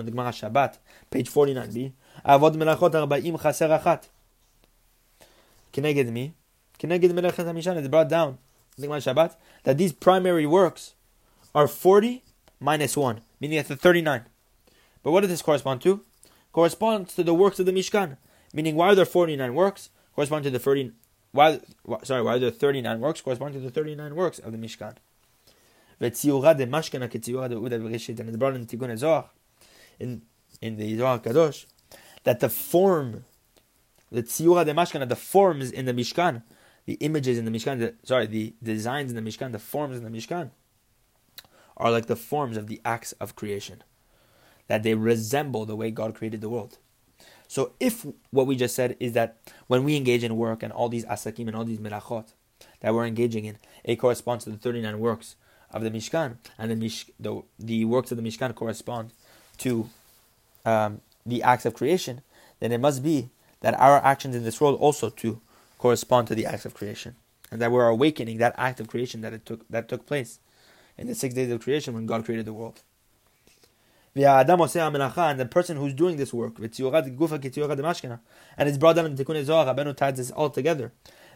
the 0.05 0.11
Gemara 0.11 0.31
Shabbat, 0.31 0.79
page 1.11 1.31
49b. 1.31 1.93
Avot 2.27 2.55
melachot 2.55 2.93
arba'im 2.93 3.41
chaser 3.43 3.69
achat. 3.69 4.09
i 5.77 5.81
get 5.93 6.07
the 6.07 6.13
melachat 6.83 7.47
ha-mishkan? 7.47 7.77
It's 7.79 7.89
brought 7.89 8.11
down 8.11 8.39
in 8.77 8.83
the 8.83 8.87
Gemara 8.89 9.01
Shabbat 9.01 9.37
that 9.63 9.79
these 9.79 9.93
primary 9.93 10.45
works 10.45 10.95
are 11.55 11.67
40 11.67 12.23
minus 12.61 12.95
1, 12.97 13.23
meaning 13.41 13.59
it's 13.59 13.71
the 13.71 13.77
39. 13.77 14.27
But 15.03 15.13
what 15.13 15.21
does 15.21 15.31
this 15.31 15.43
correspond 15.43 15.81
to? 15.83 16.05
Corresponds 16.53 17.15
to 17.15 17.23
the 17.23 17.35
works 17.35 17.59
of 17.59 17.67
the 17.67 17.73
Mishkan, 17.73 18.19
meaning 18.53 18.77
why 18.77 18.89
are 18.89 18.95
there 18.95 19.07
49 19.07 19.55
works? 19.55 19.89
correspond 20.15 20.45
to 20.45 20.51
the 20.51 20.59
30, 20.59 20.93
Why? 21.33 21.61
sorry, 22.03 22.23
while 22.23 22.39
the 22.39 22.51
39 22.51 23.01
works 23.01 23.21
correspond 23.21 23.55
to 23.55 23.61
the 23.61 23.71
39 23.71 24.15
works 24.15 24.39
of 24.39 24.53
the 24.53 24.59
Mishkan. 24.59 24.97
V'tziura 26.01 26.57
de 26.57 26.67
mashkana 26.67 27.09
k'tziura 27.09 27.49
de 27.49 27.57
Uda 27.57 27.81
v'reshit, 27.81 28.21
and 28.21 28.29
in 28.29 28.39
the 28.39 28.77
Tikkun 28.77 29.29
in, 29.99 30.23
in 30.61 30.77
the 30.77 30.97
Kadosh, 30.97 31.67
that 32.25 32.41
the 32.41 32.49
form, 32.49 33.25
the 34.11 34.23
tziura 34.23 34.65
de 34.65 35.07
the 35.07 35.17
forms 35.17 35.71
in 35.71 35.87
the 35.87 35.93
Mishkan, 35.93 36.43
the 36.87 36.95
images 36.95 37.39
in 37.39 37.45
the 37.45 37.51
Mishkan, 37.51 37.95
sorry, 38.05 38.27
the 38.27 38.55
designs 38.63 39.13
in 39.13 39.17
the 39.17 39.31
Mishkan, 39.31 39.53
the 39.53 39.59
forms 39.59 39.97
in 39.97 40.05
the 40.05 40.11
Mishkan, 40.11 40.51
are 41.77 41.91
like 41.91 42.07
the 42.07 42.17
forms 42.17 42.57
of 42.57 42.67
the 42.67 42.81
acts 42.85 43.13
of 43.13 43.35
creation, 43.35 43.83
that 44.69 44.83
they 44.83 44.95
resemble 44.95 45.65
the 45.65 45.77
way 45.77 45.91
God 45.91 46.15
created 46.15 46.41
the 46.41 46.49
world. 46.49 46.79
So 47.49 47.73
if 47.79 48.07
what 48.31 48.47
we 48.47 48.57
just 48.57 48.75
said 48.75 48.97
is 49.01 49.13
that 49.13 49.37
when 49.67 49.85
we 49.85 49.97
engage 49.97 50.25
in 50.25 50.37
work 50.37 50.63
and 50.63 50.73
all 50.73 50.89
these 50.89 51.05
asakim 51.05 51.47
and 51.47 51.57
all 51.57 51.65
these 51.65 51.79
melachot 51.79 52.33
that 52.81 52.95
we're 52.95 53.07
engaging 53.07 53.45
in, 53.45 53.59
it 53.85 53.97
corresponds 53.97 54.45
to 54.45 54.51
the 54.51 54.57
39 54.57 54.99
works 54.99 55.37
of 55.71 55.83
the 55.83 55.91
Mishkan, 55.91 56.37
and 56.57 56.71
the, 56.71 56.77
Mish, 56.77 57.07
the, 57.19 57.43
the 57.59 57.85
works 57.85 58.13
of 58.13 58.17
the 58.17 58.23
Mishkan 58.23 58.55
correspond 58.55 59.11
to 59.59 59.91
um, 60.65 61.01
the 61.27 61.43
acts 61.43 61.67
of 61.67 61.75
creation, 61.75 62.23
then 62.61 62.71
it 62.71 62.79
must 62.79 63.03
be 63.03 63.31
that 63.61 63.79
our 63.81 63.97
actions 64.05 64.37
in 64.37 64.45
this 64.45 64.61
world 64.61 64.79
also 64.81 65.11
to 65.11 65.41
correspond 65.79 66.29
to 66.29 66.35
the 66.35 66.47
acts 66.47 66.65
of 66.65 66.75
creation, 66.75 67.17
and 67.51 67.61
that 67.61 67.73
we're 67.73 67.89
awakening 67.89 68.39
that 68.39 68.55
act 68.57 68.79
of 68.79 68.89
creation 68.89 69.21
that 69.21 69.33
it 69.33 69.45
took 69.45 69.69
that 69.69 69.89
took 69.89 70.07
place 70.07 70.39
in 70.97 71.07
the 71.09 71.15
six 71.15 71.35
days 71.35 71.51
of 71.51 71.61
creation 71.61 71.93
when 71.93 72.07
God 72.07 72.25
created 72.25 72.47
the 72.47 72.53
world. 72.53 72.83
And 74.17 75.41
the 75.41 75.49
person 75.51 75.77
who's 75.77 75.93
doing 75.93 76.17
this 76.17 76.33
work, 76.33 76.59
and 76.59 76.67
it's 76.69 76.79
brought 78.79 78.97
down 78.97 79.07
in 79.07 79.17
Tikkun 79.17 79.45
Zohar, 79.45 79.75
Rabbeinu 79.75 79.97
ties 79.97 80.17
this 80.17 80.31
all 80.31 80.51
together, 80.51 80.93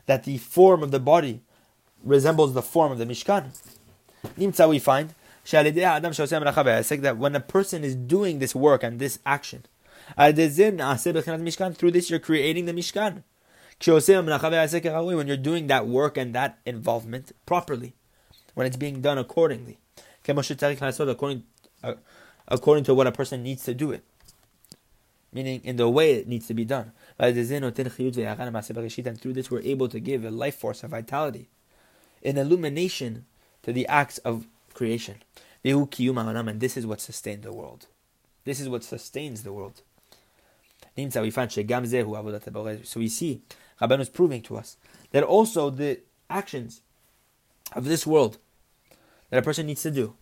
that 0.06 0.22
the 0.24 0.38
form 0.38 0.82
of 0.84 0.92
the 0.92 1.00
body 1.00 1.42
resembles 2.04 2.54
the 2.54 2.62
form 2.62 2.92
of 2.92 2.98
the 2.98 3.04
Mishkan. 3.04 3.50
Nimtza 4.38 4.68
we 4.68 4.78
find 4.78 5.14
that 7.02 7.16
when 7.18 7.34
a 7.34 7.40
person 7.40 7.82
is 7.82 7.94
doing 7.96 8.38
this 8.38 8.54
work 8.54 8.82
and 8.84 9.00
this 9.00 9.18
action, 9.26 9.64
through 10.16 10.32
this 10.32 12.10
you're 12.10 12.18
creating 12.18 12.66
the 12.66 12.72
Mishkan. 12.72 13.22
When 15.16 15.26
you're 15.26 15.36
doing 15.36 15.66
that 15.68 15.86
work 15.86 16.16
and 16.16 16.34
that 16.34 16.58
involvement 16.66 17.32
properly, 17.46 17.94
when 18.54 18.66
it's 18.66 18.76
being 18.76 19.00
done 19.00 19.18
accordingly, 19.18 19.78
according, 20.26 21.44
uh, 21.82 21.94
according 22.48 22.84
to 22.84 22.94
what 22.94 23.06
a 23.06 23.12
person 23.12 23.42
needs 23.42 23.62
to 23.64 23.74
do 23.74 23.92
it, 23.92 24.02
meaning 25.32 25.60
in 25.62 25.76
the 25.76 25.88
way 25.88 26.14
it 26.14 26.26
needs 26.26 26.46
to 26.48 26.54
be 26.54 26.64
done. 26.64 26.92
And 27.18 27.36
through 27.36 29.32
this 29.32 29.50
we're 29.50 29.60
able 29.60 29.88
to 29.88 30.00
give 30.00 30.24
a 30.24 30.30
life 30.30 30.56
force, 30.56 30.82
a 30.82 30.88
vitality, 30.88 31.48
an 32.24 32.38
illumination 32.38 33.26
to 33.62 33.72
the 33.72 33.86
acts 33.86 34.18
of 34.18 34.46
creation. 34.74 35.22
And 35.64 36.60
this 36.60 36.76
is 36.76 36.86
what 36.86 37.00
sustains 37.00 37.42
the 37.42 37.52
world. 37.52 37.86
This 38.44 38.60
is 38.60 38.68
what 38.68 38.84
sustains 38.84 39.42
the 39.42 39.52
world. 39.52 39.82
So 40.96 41.22
we 41.22 41.30
see, 43.08 43.42
Rabbeinu 43.80 44.00
is 44.00 44.08
proving 44.08 44.42
to 44.42 44.56
us 44.56 44.76
that 45.10 45.22
also 45.22 45.70
the 45.70 46.00
actions 46.30 46.80
of 47.72 47.84
this 47.84 48.06
world 48.06 48.38
that 49.30 49.38
a 49.38 49.42
person 49.42 49.66
needs 49.66 49.82
to 49.82 49.90
do 49.90 50.14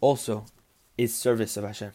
also 0.00 0.46
is 0.96 1.14
service 1.14 1.56
of 1.56 1.64
Hashem. 1.64 1.92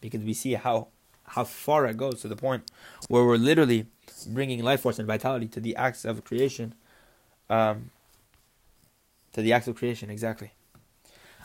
Because 0.00 0.22
we 0.22 0.34
see 0.34 0.54
how 0.54 0.88
how 1.24 1.44
far 1.44 1.86
it 1.86 1.98
goes 1.98 2.22
to 2.22 2.28
the 2.28 2.36
point 2.36 2.70
where 3.08 3.24
we're 3.24 3.36
literally 3.36 3.86
bringing 4.28 4.62
life 4.62 4.80
force 4.80 4.98
and 4.98 5.06
vitality 5.06 5.46
to 5.46 5.60
the 5.60 5.76
acts 5.76 6.06
of 6.06 6.24
creation 6.24 6.74
um, 7.50 7.90
to 9.32 9.42
the 9.42 9.52
acts 9.52 9.68
of 9.68 9.76
creation, 9.76 10.10
exactly. 10.10 10.52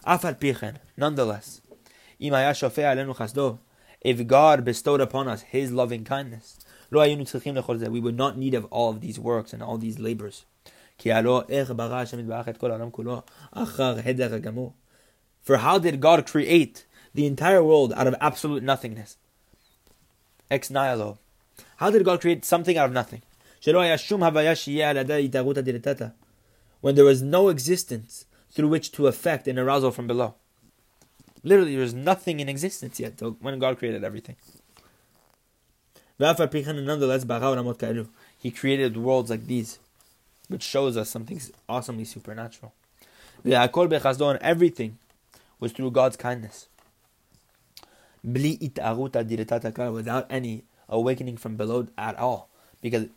Afat 0.05 0.39
pichen, 0.39 0.77
nonetheless, 0.97 1.61
if 2.19 4.27
God 4.27 4.65
bestowed 4.65 5.01
upon 5.01 5.27
us 5.27 5.41
His 5.43 5.71
loving 5.71 6.03
kindness, 6.03 6.59
we 6.91 7.99
would 7.99 8.17
not 8.17 8.37
need 8.37 8.53
of 8.53 8.65
all 8.65 8.89
of 8.89 8.99
these 9.01 9.19
works 9.19 9.53
and 9.53 9.63
all 9.63 9.77
these 9.77 9.99
labors. 9.99 10.45
For 10.97 11.13
how 15.57 15.79
did 15.79 16.01
God 16.01 16.27
create 16.27 16.85
the 17.13 17.25
entire 17.25 17.63
world 17.63 17.93
out 17.95 18.07
of 18.07 18.15
absolute 18.19 18.63
nothingness? 18.63 19.17
Ex 20.49 20.69
nihilo. 20.69 21.17
How 21.77 21.89
did 21.89 22.05
God 22.05 22.21
create 22.21 22.45
something 22.45 22.77
out 22.77 22.87
of 22.87 22.93
nothing? 22.93 23.21
when 26.81 26.95
there 26.95 27.05
was 27.05 27.21
no 27.21 27.47
existence 27.47 28.25
through 28.51 28.67
which 28.67 28.91
to 28.91 29.07
affect 29.07 29.47
an 29.47 29.57
arousal 29.57 29.89
from 29.89 30.05
below. 30.05 30.35
Literally, 31.43 31.71
there 31.71 31.81
was 31.81 31.93
nothing 31.93 32.39
in 32.39 32.49
existence 32.49 32.99
yet 32.99 33.21
when 33.39 33.59
God 33.59 33.77
created 33.77 34.03
everything. 34.03 34.35
He 38.39 38.51
created 38.51 38.97
worlds 38.97 39.29
like 39.29 39.47
these, 39.47 39.79
which 40.47 40.63
shows 40.63 40.97
us 40.97 41.09
something 41.09 41.41
awesomely 41.67 42.05
supernatural. 42.05 42.73
And 43.43 44.39
everything 44.41 44.97
was 45.59 45.71
through 45.71 45.91
God's 45.91 46.17
kindness. 46.17 46.67
Without 48.23 50.27
any 50.29 50.63
awakening 50.89 51.37
from 51.37 51.57
below 51.57 51.87
at 51.97 52.17
all. 52.17 52.49
Because 52.81 53.07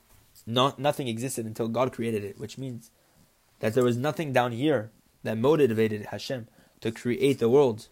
not, 0.47 0.79
nothing 0.79 1.09
existed 1.09 1.47
until 1.47 1.69
God 1.69 1.93
created 1.93 2.25
it, 2.25 2.39
which 2.39 2.59
means 2.59 2.91
that 3.61 3.75
there 3.75 3.85
was 3.85 3.97
nothing 3.97 4.33
down 4.33 4.53
here 4.53 4.91
that 5.23 5.39
motivated 5.39 6.07
Hashem 6.07 6.49
to 6.81 6.93
create 6.93 7.39
the 7.39 7.49
world, 7.49 7.89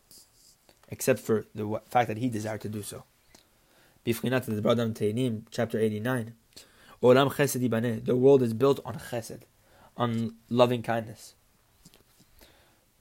except 0.89 1.21
for 1.21 1.47
the 1.55 1.81
fact 1.89 2.09
that 2.09 2.19
He 2.19 2.29
desired 2.29 2.61
to 2.63 2.69
do 2.69 2.83
so. 2.83 3.05
Bifrinat 4.05 4.45
the 4.45 4.61
Bradam 4.61 5.43
chapter 5.51 5.79
89. 5.79 6.35
Olam 7.03 7.35
Chesed. 7.35 8.05
The 8.05 8.17
world 8.17 8.43
is 8.43 8.53
built 8.53 8.81
on 8.85 8.97
Chesed, 8.97 9.43
on 9.97 10.35
loving 10.51 10.83
kindness. 10.83 11.35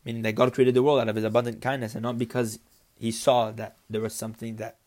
Meaning 0.06 0.22
that 0.22 0.36
God 0.36 0.54
created 0.54 0.76
the 0.76 0.84
world 0.84 1.02
out 1.02 1.10
of 1.10 1.16
His 1.16 1.26
abundant 1.26 1.62
kindness, 1.62 1.96
and 1.96 2.04
not 2.04 2.18
because 2.18 2.60
he 2.96 3.12
saw 3.12 3.52
that 3.52 3.78
there 3.90 4.02
was 4.02 4.14
something 4.14 4.58
that 4.58 4.78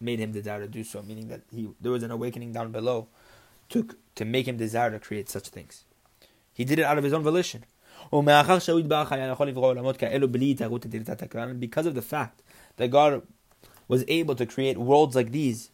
made 0.00 0.18
him 0.18 0.32
desire 0.32 0.60
to 0.60 0.68
do 0.68 0.84
so, 0.84 1.02
meaning 1.02 1.28
that 1.28 1.42
he 1.50 1.68
there 1.80 1.92
was 1.92 2.02
an 2.02 2.10
awakening 2.10 2.52
down 2.52 2.72
below 2.72 3.08
to 3.70 3.88
to 4.14 4.24
make 4.24 4.46
him 4.46 4.56
desire 4.56 4.90
to 4.90 4.98
create 4.98 5.28
such 5.28 5.48
things. 5.48 5.84
He 6.52 6.64
did 6.64 6.78
it 6.78 6.84
out 6.84 6.98
of 6.98 7.04
his 7.04 7.12
own 7.12 7.22
volition. 7.22 7.64
Because 8.10 8.68
of 11.86 11.94
the 11.94 12.02
fact 12.02 12.42
that 12.76 12.90
God 12.90 13.22
was 13.88 14.04
able 14.08 14.34
to 14.34 14.46
create 14.46 14.78
worlds 14.78 15.14
like 15.16 15.32
these 15.32 15.70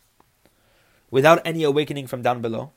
without 1.10 1.40
any 1.44 1.64
awakening 1.64 2.06
from 2.06 2.22
down 2.22 2.40
below, 2.40 2.72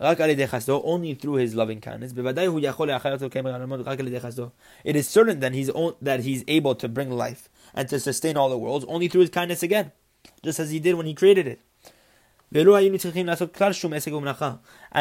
only 0.00 1.14
through 1.14 1.34
his 1.34 1.54
loving 1.54 1.80
kindness. 1.80 2.12
It 2.12 2.26
is 4.96 5.08
certain 5.08 5.40
that 5.40 5.52
he's, 5.52 5.70
that 6.00 6.20
he's 6.20 6.44
able 6.48 6.74
to 6.74 6.88
bring 6.88 7.10
life 7.10 7.50
and 7.74 7.88
to 7.88 8.00
sustain 8.00 8.36
all 8.36 8.48
the 8.48 8.58
worlds 8.58 8.84
only 8.88 9.08
through 9.08 9.22
his 9.22 9.30
kindness 9.30 9.62
again, 9.62 9.92
just 10.42 10.58
as 10.58 10.70
he 10.70 10.80
did 10.80 10.94
when 10.94 11.06
he 11.06 11.14
created 11.14 11.46
it. 11.46 11.60
And 12.52 12.66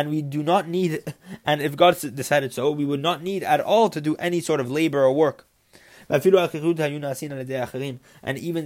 we 0.09 0.21
do 0.21 0.43
not 0.43 0.67
need, 0.67 1.03
and 1.45 1.61
if 1.61 1.75
God 1.75 1.97
decided 2.13 2.53
so, 2.53 2.69
we 2.69 2.85
would 2.85 3.01
not 3.01 3.23
need 3.23 3.43
at 3.43 3.59
all 3.59 3.89
to 3.89 3.99
do 3.99 4.15
any 4.17 4.39
sort 4.39 4.59
of 4.59 4.69
labor 4.69 5.03
or 5.03 5.13
work. 5.13 5.47
And 6.07 6.23
even 6.25 6.45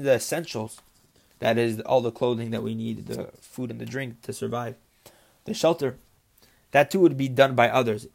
the 0.03 0.13
essentials, 0.13 0.81
that 1.39 1.57
is, 1.57 1.79
all 1.81 2.01
the 2.01 2.11
clothing 2.11 2.51
that 2.51 2.63
we 2.63 2.75
need, 2.75 3.05
the 3.05 3.29
food 3.39 3.71
and 3.71 3.79
the 3.79 3.85
drink 3.85 4.21
to 4.23 4.33
survive, 4.33 4.75
the 5.45 5.53
shelter, 5.53 5.95
that 6.73 6.91
too 6.91 6.99
would 6.99 7.15
be 7.15 7.29
done 7.29 7.55
by 7.55 7.69
others. 7.69 8.03
It 8.05 8.11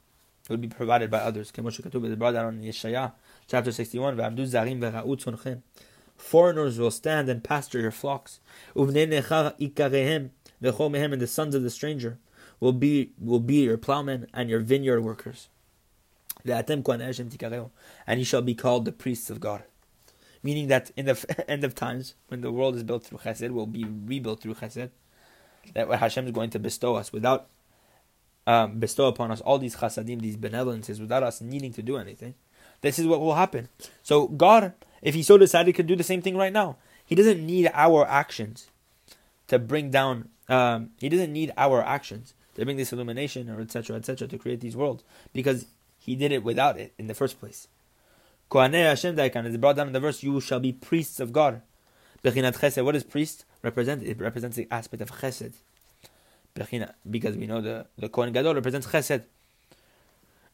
would 0.51 0.61
be 0.61 0.69
provided 0.69 1.11
by 1.11 1.19
others. 1.19 1.51
Yeshaya, 1.53 3.13
chapter 3.47 3.73
61 3.73 5.63
Foreigners 6.17 6.79
will 6.79 6.91
stand 6.91 7.29
and 7.29 7.45
pasture 7.45 7.81
your 7.81 7.93
flocks 7.93 8.41
and 8.75 8.95
the 8.95 10.33
sons 11.29 11.55
of 11.55 11.63
the 11.63 11.71
stranger 11.71 12.19
will 12.59 12.73
be 12.73 13.13
will 13.21 13.39
be 13.39 13.63
your 13.63 13.79
plowmen 13.79 14.27
and 14.35 14.51
your 14.51 14.59
vineyard 14.59 15.03
workers. 15.03 15.49
And 16.45 18.19
you 18.19 18.25
shall 18.25 18.43
be 18.43 18.57
called 18.57 18.85
the 18.85 18.93
priests 18.93 19.31
of 19.31 19.39
God. 19.39 19.63
Meaning 20.43 20.67
that 20.67 20.91
in 20.97 21.07
the 21.07 21.45
end 21.49 21.63
of 21.63 21.77
times, 21.77 22.15
when 22.27 22.41
the 22.41 22.51
world 22.51 22.75
is 22.75 22.83
built 22.83 23.05
through 23.05 23.19
chesed, 23.19 23.51
will 23.51 23.67
be 23.67 23.85
rebuilt 23.85 24.41
through 24.41 24.55
chesed. 24.55 24.91
That 25.75 25.87
what 25.87 26.01
Hashem 26.01 26.27
is 26.27 26.33
going 26.33 26.51
to 26.51 26.59
bestow 26.59 26.97
us 26.97 27.13
without 27.13 27.49
um, 28.49 28.79
bestow 28.81 29.07
upon 29.07 29.31
us 29.31 29.41
all 29.43 29.59
these 29.59 29.77
chasadim, 29.77 30.21
these 30.21 30.37
benevolences, 30.37 30.99
without 31.01 31.23
us 31.23 31.41
needing 31.41 31.73
to 31.75 31.83
do 31.83 31.99
anything. 31.99 32.35
This 32.81 32.99
is 32.99 33.07
what 33.07 33.21
will 33.21 33.35
happen. 33.35 33.69
So 34.03 34.29
God, 34.29 34.73
if 35.03 35.15
He 35.15 35.23
so 35.23 35.37
decided, 35.37 35.75
could 35.75 35.87
do 35.87 35.97
the 35.97 36.03
same 36.03 36.23
thing 36.23 36.37
right 36.37 36.53
now. 36.53 36.77
He 37.05 37.15
doesn't 37.15 37.45
need 37.45 37.71
our 37.75 38.07
actions 38.07 38.69
to 39.49 39.59
bring 39.59 39.91
down 39.91 40.31
um, 40.49 40.91
he 40.99 41.09
doesn't 41.09 41.33
need 41.33 41.53
our 41.57 41.83
actions 41.83 42.35
to 42.55 42.65
bring 42.65 42.77
this 42.77 42.93
illumination 42.93 43.51
or 43.51 43.61
etc. 43.61 43.97
etc. 43.97 44.27
to 44.29 44.39
create 44.39 44.61
these 44.61 44.77
worlds 44.77 45.05
because 45.33 45.67
he 45.99 46.17
did 46.17 46.33
it 46.33 46.43
without 46.43 46.79
it 46.79 46.95
in 46.99 47.07
the 47.07 47.15
first 47.15 47.39
place. 47.39 47.69
Kohanei 48.51 48.85
Hashem 48.85 49.17
Daikan 49.17 49.47
is 49.47 49.59
brought 49.59 49.77
down 49.77 49.89
in 49.89 49.93
the 49.93 50.01
verse, 50.01 50.23
you 50.23 50.41
shall 50.41 50.61
be 50.61 50.73
priests 50.73 51.21
of 51.21 51.33
God. 51.33 51.61
What 52.23 52.35
does 52.35 53.05
priest 53.05 53.45
represent? 53.63 54.03
It 54.03 54.19
represents 54.19 54.57
the 54.57 54.67
aspect 54.71 55.03
of 55.03 55.13
chesed. 55.21 55.53
Because 56.55 57.37
we 57.37 57.47
know 57.47 57.61
the, 57.61 57.87
the 57.97 58.09
Kohen 58.09 58.33
Gadol 58.33 58.55
represents 58.55 58.87
chesed. 58.87 59.25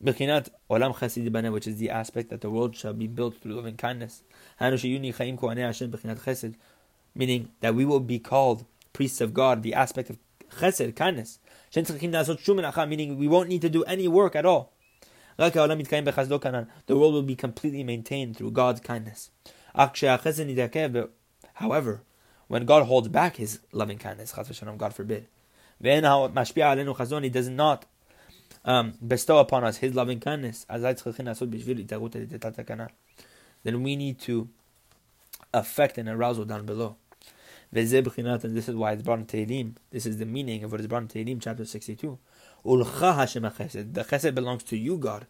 Bechinat 0.02 0.48
olam 0.70 0.94
chesed 0.94 1.52
which 1.52 1.66
is 1.66 1.78
the 1.78 1.90
aspect 1.90 2.30
that 2.30 2.40
the 2.40 2.50
world 2.50 2.76
shall 2.76 2.92
be 2.92 3.06
built 3.06 3.40
through 3.40 3.54
loving 3.54 3.76
kindness. 3.76 4.22
Meaning 7.16 7.48
that 7.60 7.74
we 7.74 7.84
will 7.84 8.00
be 8.00 8.18
called 8.18 8.64
priests 8.92 9.20
of 9.20 9.32
God, 9.32 9.62
the 9.62 9.74
aspect 9.74 10.10
of 10.10 10.18
chesed, 10.58 10.96
kindness. 10.96 11.38
Meaning 11.74 13.18
we 13.18 13.28
won't 13.28 13.48
need 13.48 13.62
to 13.62 13.70
do 13.70 13.84
any 13.84 14.08
work 14.08 14.36
at 14.36 14.44
all. 14.44 14.72
The 15.36 16.68
world 16.88 17.14
will 17.14 17.22
be 17.22 17.34
completely 17.34 17.82
maintained 17.82 18.36
through 18.36 18.52
God's 18.52 18.80
kindness. 18.80 19.30
However, 21.54 22.02
when 22.46 22.66
God 22.66 22.86
holds 22.86 23.08
back 23.08 23.36
His 23.36 23.58
loving 23.72 23.98
kindness, 23.98 24.34
God 24.76 24.94
forbid, 24.94 25.26
He 25.80 27.30
does 27.30 27.48
not 27.48 27.86
um, 28.64 28.94
bestow 29.06 29.38
upon 29.38 29.64
us 29.64 29.78
His 29.78 29.94
loving 29.94 30.20
kindness, 30.20 30.66
then 33.64 33.82
we 33.82 33.96
need 33.96 34.18
to 34.20 34.48
affect 35.52 35.98
an 35.98 36.08
arousal 36.08 36.44
down 36.44 36.66
below. 36.66 36.96
And 37.72 37.90
this 37.90 38.68
is 38.68 38.76
why 38.76 38.92
it's 38.92 39.02
brought 39.02 39.18
in 39.18 39.26
Tehillim. 39.26 39.74
This 39.90 40.06
is 40.06 40.18
the 40.18 40.26
meaning 40.26 40.62
of 40.62 40.70
what 40.70 40.80
is 40.80 40.86
brought 40.86 41.02
in 41.02 41.08
Tehillim, 41.08 41.40
chapter 41.42 41.64
62. 41.64 42.18
The 42.62 42.70
chesed 42.70 44.34
belongs 44.34 44.62
to 44.64 44.76
you, 44.76 44.96
God. 44.96 45.26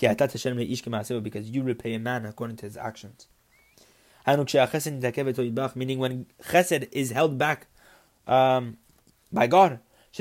Because 0.00 1.50
you 1.50 1.62
repay 1.62 1.94
a 1.94 1.98
man 1.98 2.24
according 2.26 2.56
to 2.56 2.66
his 2.66 2.76
actions. 2.76 3.28
Meaning 4.26 5.98
when 5.98 6.26
chesed 6.42 6.88
is 6.90 7.10
held 7.10 7.36
back 7.38 7.66
um, 8.26 8.78
by 9.34 9.46
God, 9.46 9.80
which 10.16 10.20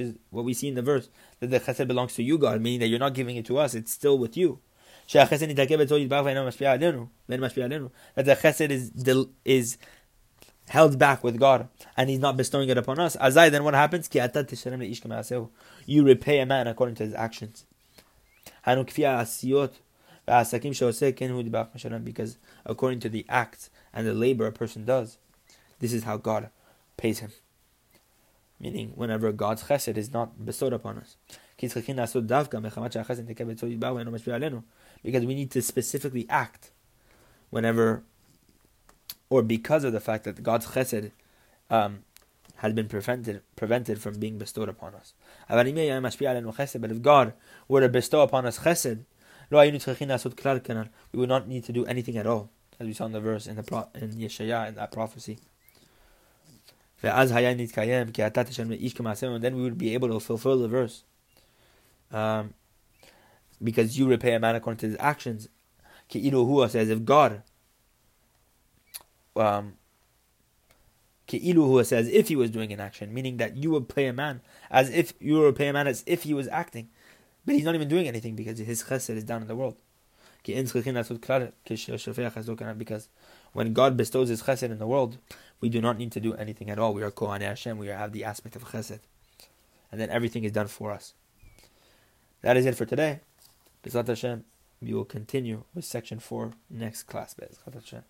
is 0.00 0.14
what 0.30 0.44
we 0.44 0.54
see 0.54 0.68
in 0.68 0.74
the 0.74 0.82
verse, 0.82 1.10
that 1.40 1.48
the 1.48 1.60
chesed 1.60 1.86
belongs 1.86 2.14
to 2.14 2.22
you, 2.22 2.38
God, 2.38 2.60
meaning 2.60 2.80
that 2.80 2.88
you're 2.88 2.98
not 2.98 3.14
giving 3.14 3.36
it 3.36 3.44
to 3.46 3.58
us, 3.58 3.74
it's 3.74 3.92
still 3.92 4.18
with 4.18 4.36
you. 4.36 4.60
That 5.12 5.30
the 5.30 5.38
chesed 8.36 8.70
is, 8.70 8.90
is 9.44 9.78
held 10.68 10.98
back 10.98 11.22
with 11.24 11.38
God 11.38 11.68
and 11.96 12.10
He's 12.10 12.18
not 12.18 12.36
bestowing 12.36 12.68
it 12.68 12.78
upon 12.78 12.98
us, 12.98 13.16
Azai, 13.16 13.50
then 13.50 13.64
what 13.64 13.74
happens? 13.74 14.08
You 15.86 16.04
repay 16.04 16.40
a 16.40 16.46
man 16.46 16.66
according 16.66 16.94
to 16.96 17.04
his 17.04 17.14
actions. 17.14 17.64
Because 22.04 22.38
according 22.66 23.00
to 23.00 23.08
the 23.08 23.24
acts 23.28 23.70
and 23.94 24.06
the 24.06 24.12
labor 24.12 24.46
a 24.46 24.52
person 24.52 24.84
does, 24.84 25.16
this 25.78 25.92
is 25.92 26.04
how 26.04 26.16
God 26.18 26.50
pays 26.96 27.20
him. 27.20 27.32
Meaning, 28.60 28.92
whenever 28.94 29.30
God's 29.32 29.64
chesed 29.64 29.96
is 29.96 30.12
not 30.12 30.44
bestowed 30.44 30.72
upon 30.72 30.98
us. 30.98 31.16
Because 31.56 31.76
we 35.24 35.34
need 35.34 35.50
to 35.52 35.62
specifically 35.62 36.26
act 36.28 36.70
whenever 37.50 38.02
or 39.30 39.42
because 39.42 39.84
of 39.84 39.92
the 39.92 40.00
fact 40.00 40.24
that 40.24 40.42
God's 40.42 40.66
chesed 40.66 41.12
um, 41.70 42.00
has 42.56 42.72
been 42.72 42.88
prevented 42.88 43.42
prevented 43.56 44.00
from 44.00 44.18
being 44.18 44.38
bestowed 44.38 44.68
upon 44.68 44.94
us. 44.94 45.14
But 45.48 45.66
if 45.66 47.02
God 47.02 47.32
were 47.68 47.80
to 47.80 47.88
bestow 47.88 48.22
upon 48.22 48.46
us 48.46 48.60
chesed, 48.60 49.04
we 49.50 49.70
would 51.14 51.28
not 51.28 51.48
need 51.48 51.64
to 51.64 51.72
do 51.72 51.86
anything 51.86 52.16
at 52.16 52.26
all, 52.26 52.50
as 52.78 52.86
we 52.86 52.92
saw 52.92 53.06
in 53.06 53.12
the 53.12 53.20
verse 53.20 53.46
in 53.46 53.56
the 53.56 53.62
pro- 53.62 53.88
in 53.94 54.12
Yeshaya 54.12 54.68
in 54.68 54.74
that 54.74 54.92
prophecy. 54.92 55.38
And 57.02 57.30
then 59.44 59.56
we 59.56 59.62
would 59.62 59.78
be 59.78 59.94
able 59.94 60.08
to 60.08 60.20
fulfill 60.20 60.58
the 60.58 60.68
verse. 60.68 61.04
Um, 62.10 62.54
because 63.62 63.98
you 63.98 64.08
repay 64.08 64.34
a 64.34 64.40
man 64.40 64.56
according 64.56 64.78
to 64.78 64.86
his 64.86 64.96
actions. 64.98 65.48
Says 66.10 66.88
if 66.88 67.04
God 67.04 67.42
um, 69.36 69.74
Ke'ilu 71.26 71.84
says 71.84 72.08
if 72.08 72.28
he 72.28 72.36
was 72.36 72.50
doing 72.50 72.72
an 72.72 72.80
action, 72.80 73.12
meaning 73.12 73.36
that 73.36 73.56
you 73.56 73.70
would 73.70 73.88
pay 73.88 74.06
a 74.06 74.12
man 74.12 74.40
as 74.70 74.90
if 74.90 75.12
you 75.20 75.38
would 75.40 75.56
pay 75.56 75.68
a 75.68 75.72
man 75.72 75.86
as 75.86 76.02
if 76.06 76.22
he 76.22 76.32
was 76.32 76.48
acting, 76.48 76.88
but 77.44 77.54
he's 77.54 77.64
not 77.64 77.74
even 77.74 77.88
doing 77.88 78.08
anything 78.08 78.34
because 78.34 78.58
his 78.58 78.84
chesed 78.84 79.14
is 79.14 79.24
down 79.24 79.42
in 79.42 79.48
the 79.48 79.56
world. 79.56 79.76
Because 80.44 80.74
when 83.52 83.72
God 83.72 83.96
bestows 83.96 84.28
His 84.28 84.42
chesed 84.42 84.62
in 84.62 84.78
the 84.78 84.86
world, 84.86 85.18
we 85.60 85.68
do 85.68 85.80
not 85.80 85.98
need 85.98 86.12
to 86.12 86.20
do 86.20 86.34
anything 86.34 86.70
at 86.70 86.78
all. 86.78 86.94
We 86.94 87.02
are 87.02 87.10
Kohan 87.10 87.40
Hashem. 87.40 87.78
We 87.78 87.88
have 87.88 88.12
the 88.12 88.24
aspect 88.24 88.56
of 88.56 88.64
chesed, 88.64 89.00
and 89.90 90.00
then 90.00 90.10
everything 90.10 90.44
is 90.44 90.52
done 90.52 90.68
for 90.68 90.92
us. 90.92 91.14
That 92.42 92.56
is 92.56 92.66
it 92.66 92.76
for 92.76 92.86
today. 92.86 93.20
Hashem. 93.84 94.44
We 94.80 94.94
will 94.94 95.04
continue 95.04 95.64
with 95.74 95.84
section 95.84 96.20
four 96.20 96.52
next 96.70 97.04
class. 97.04 97.34
Hashem. 97.72 98.04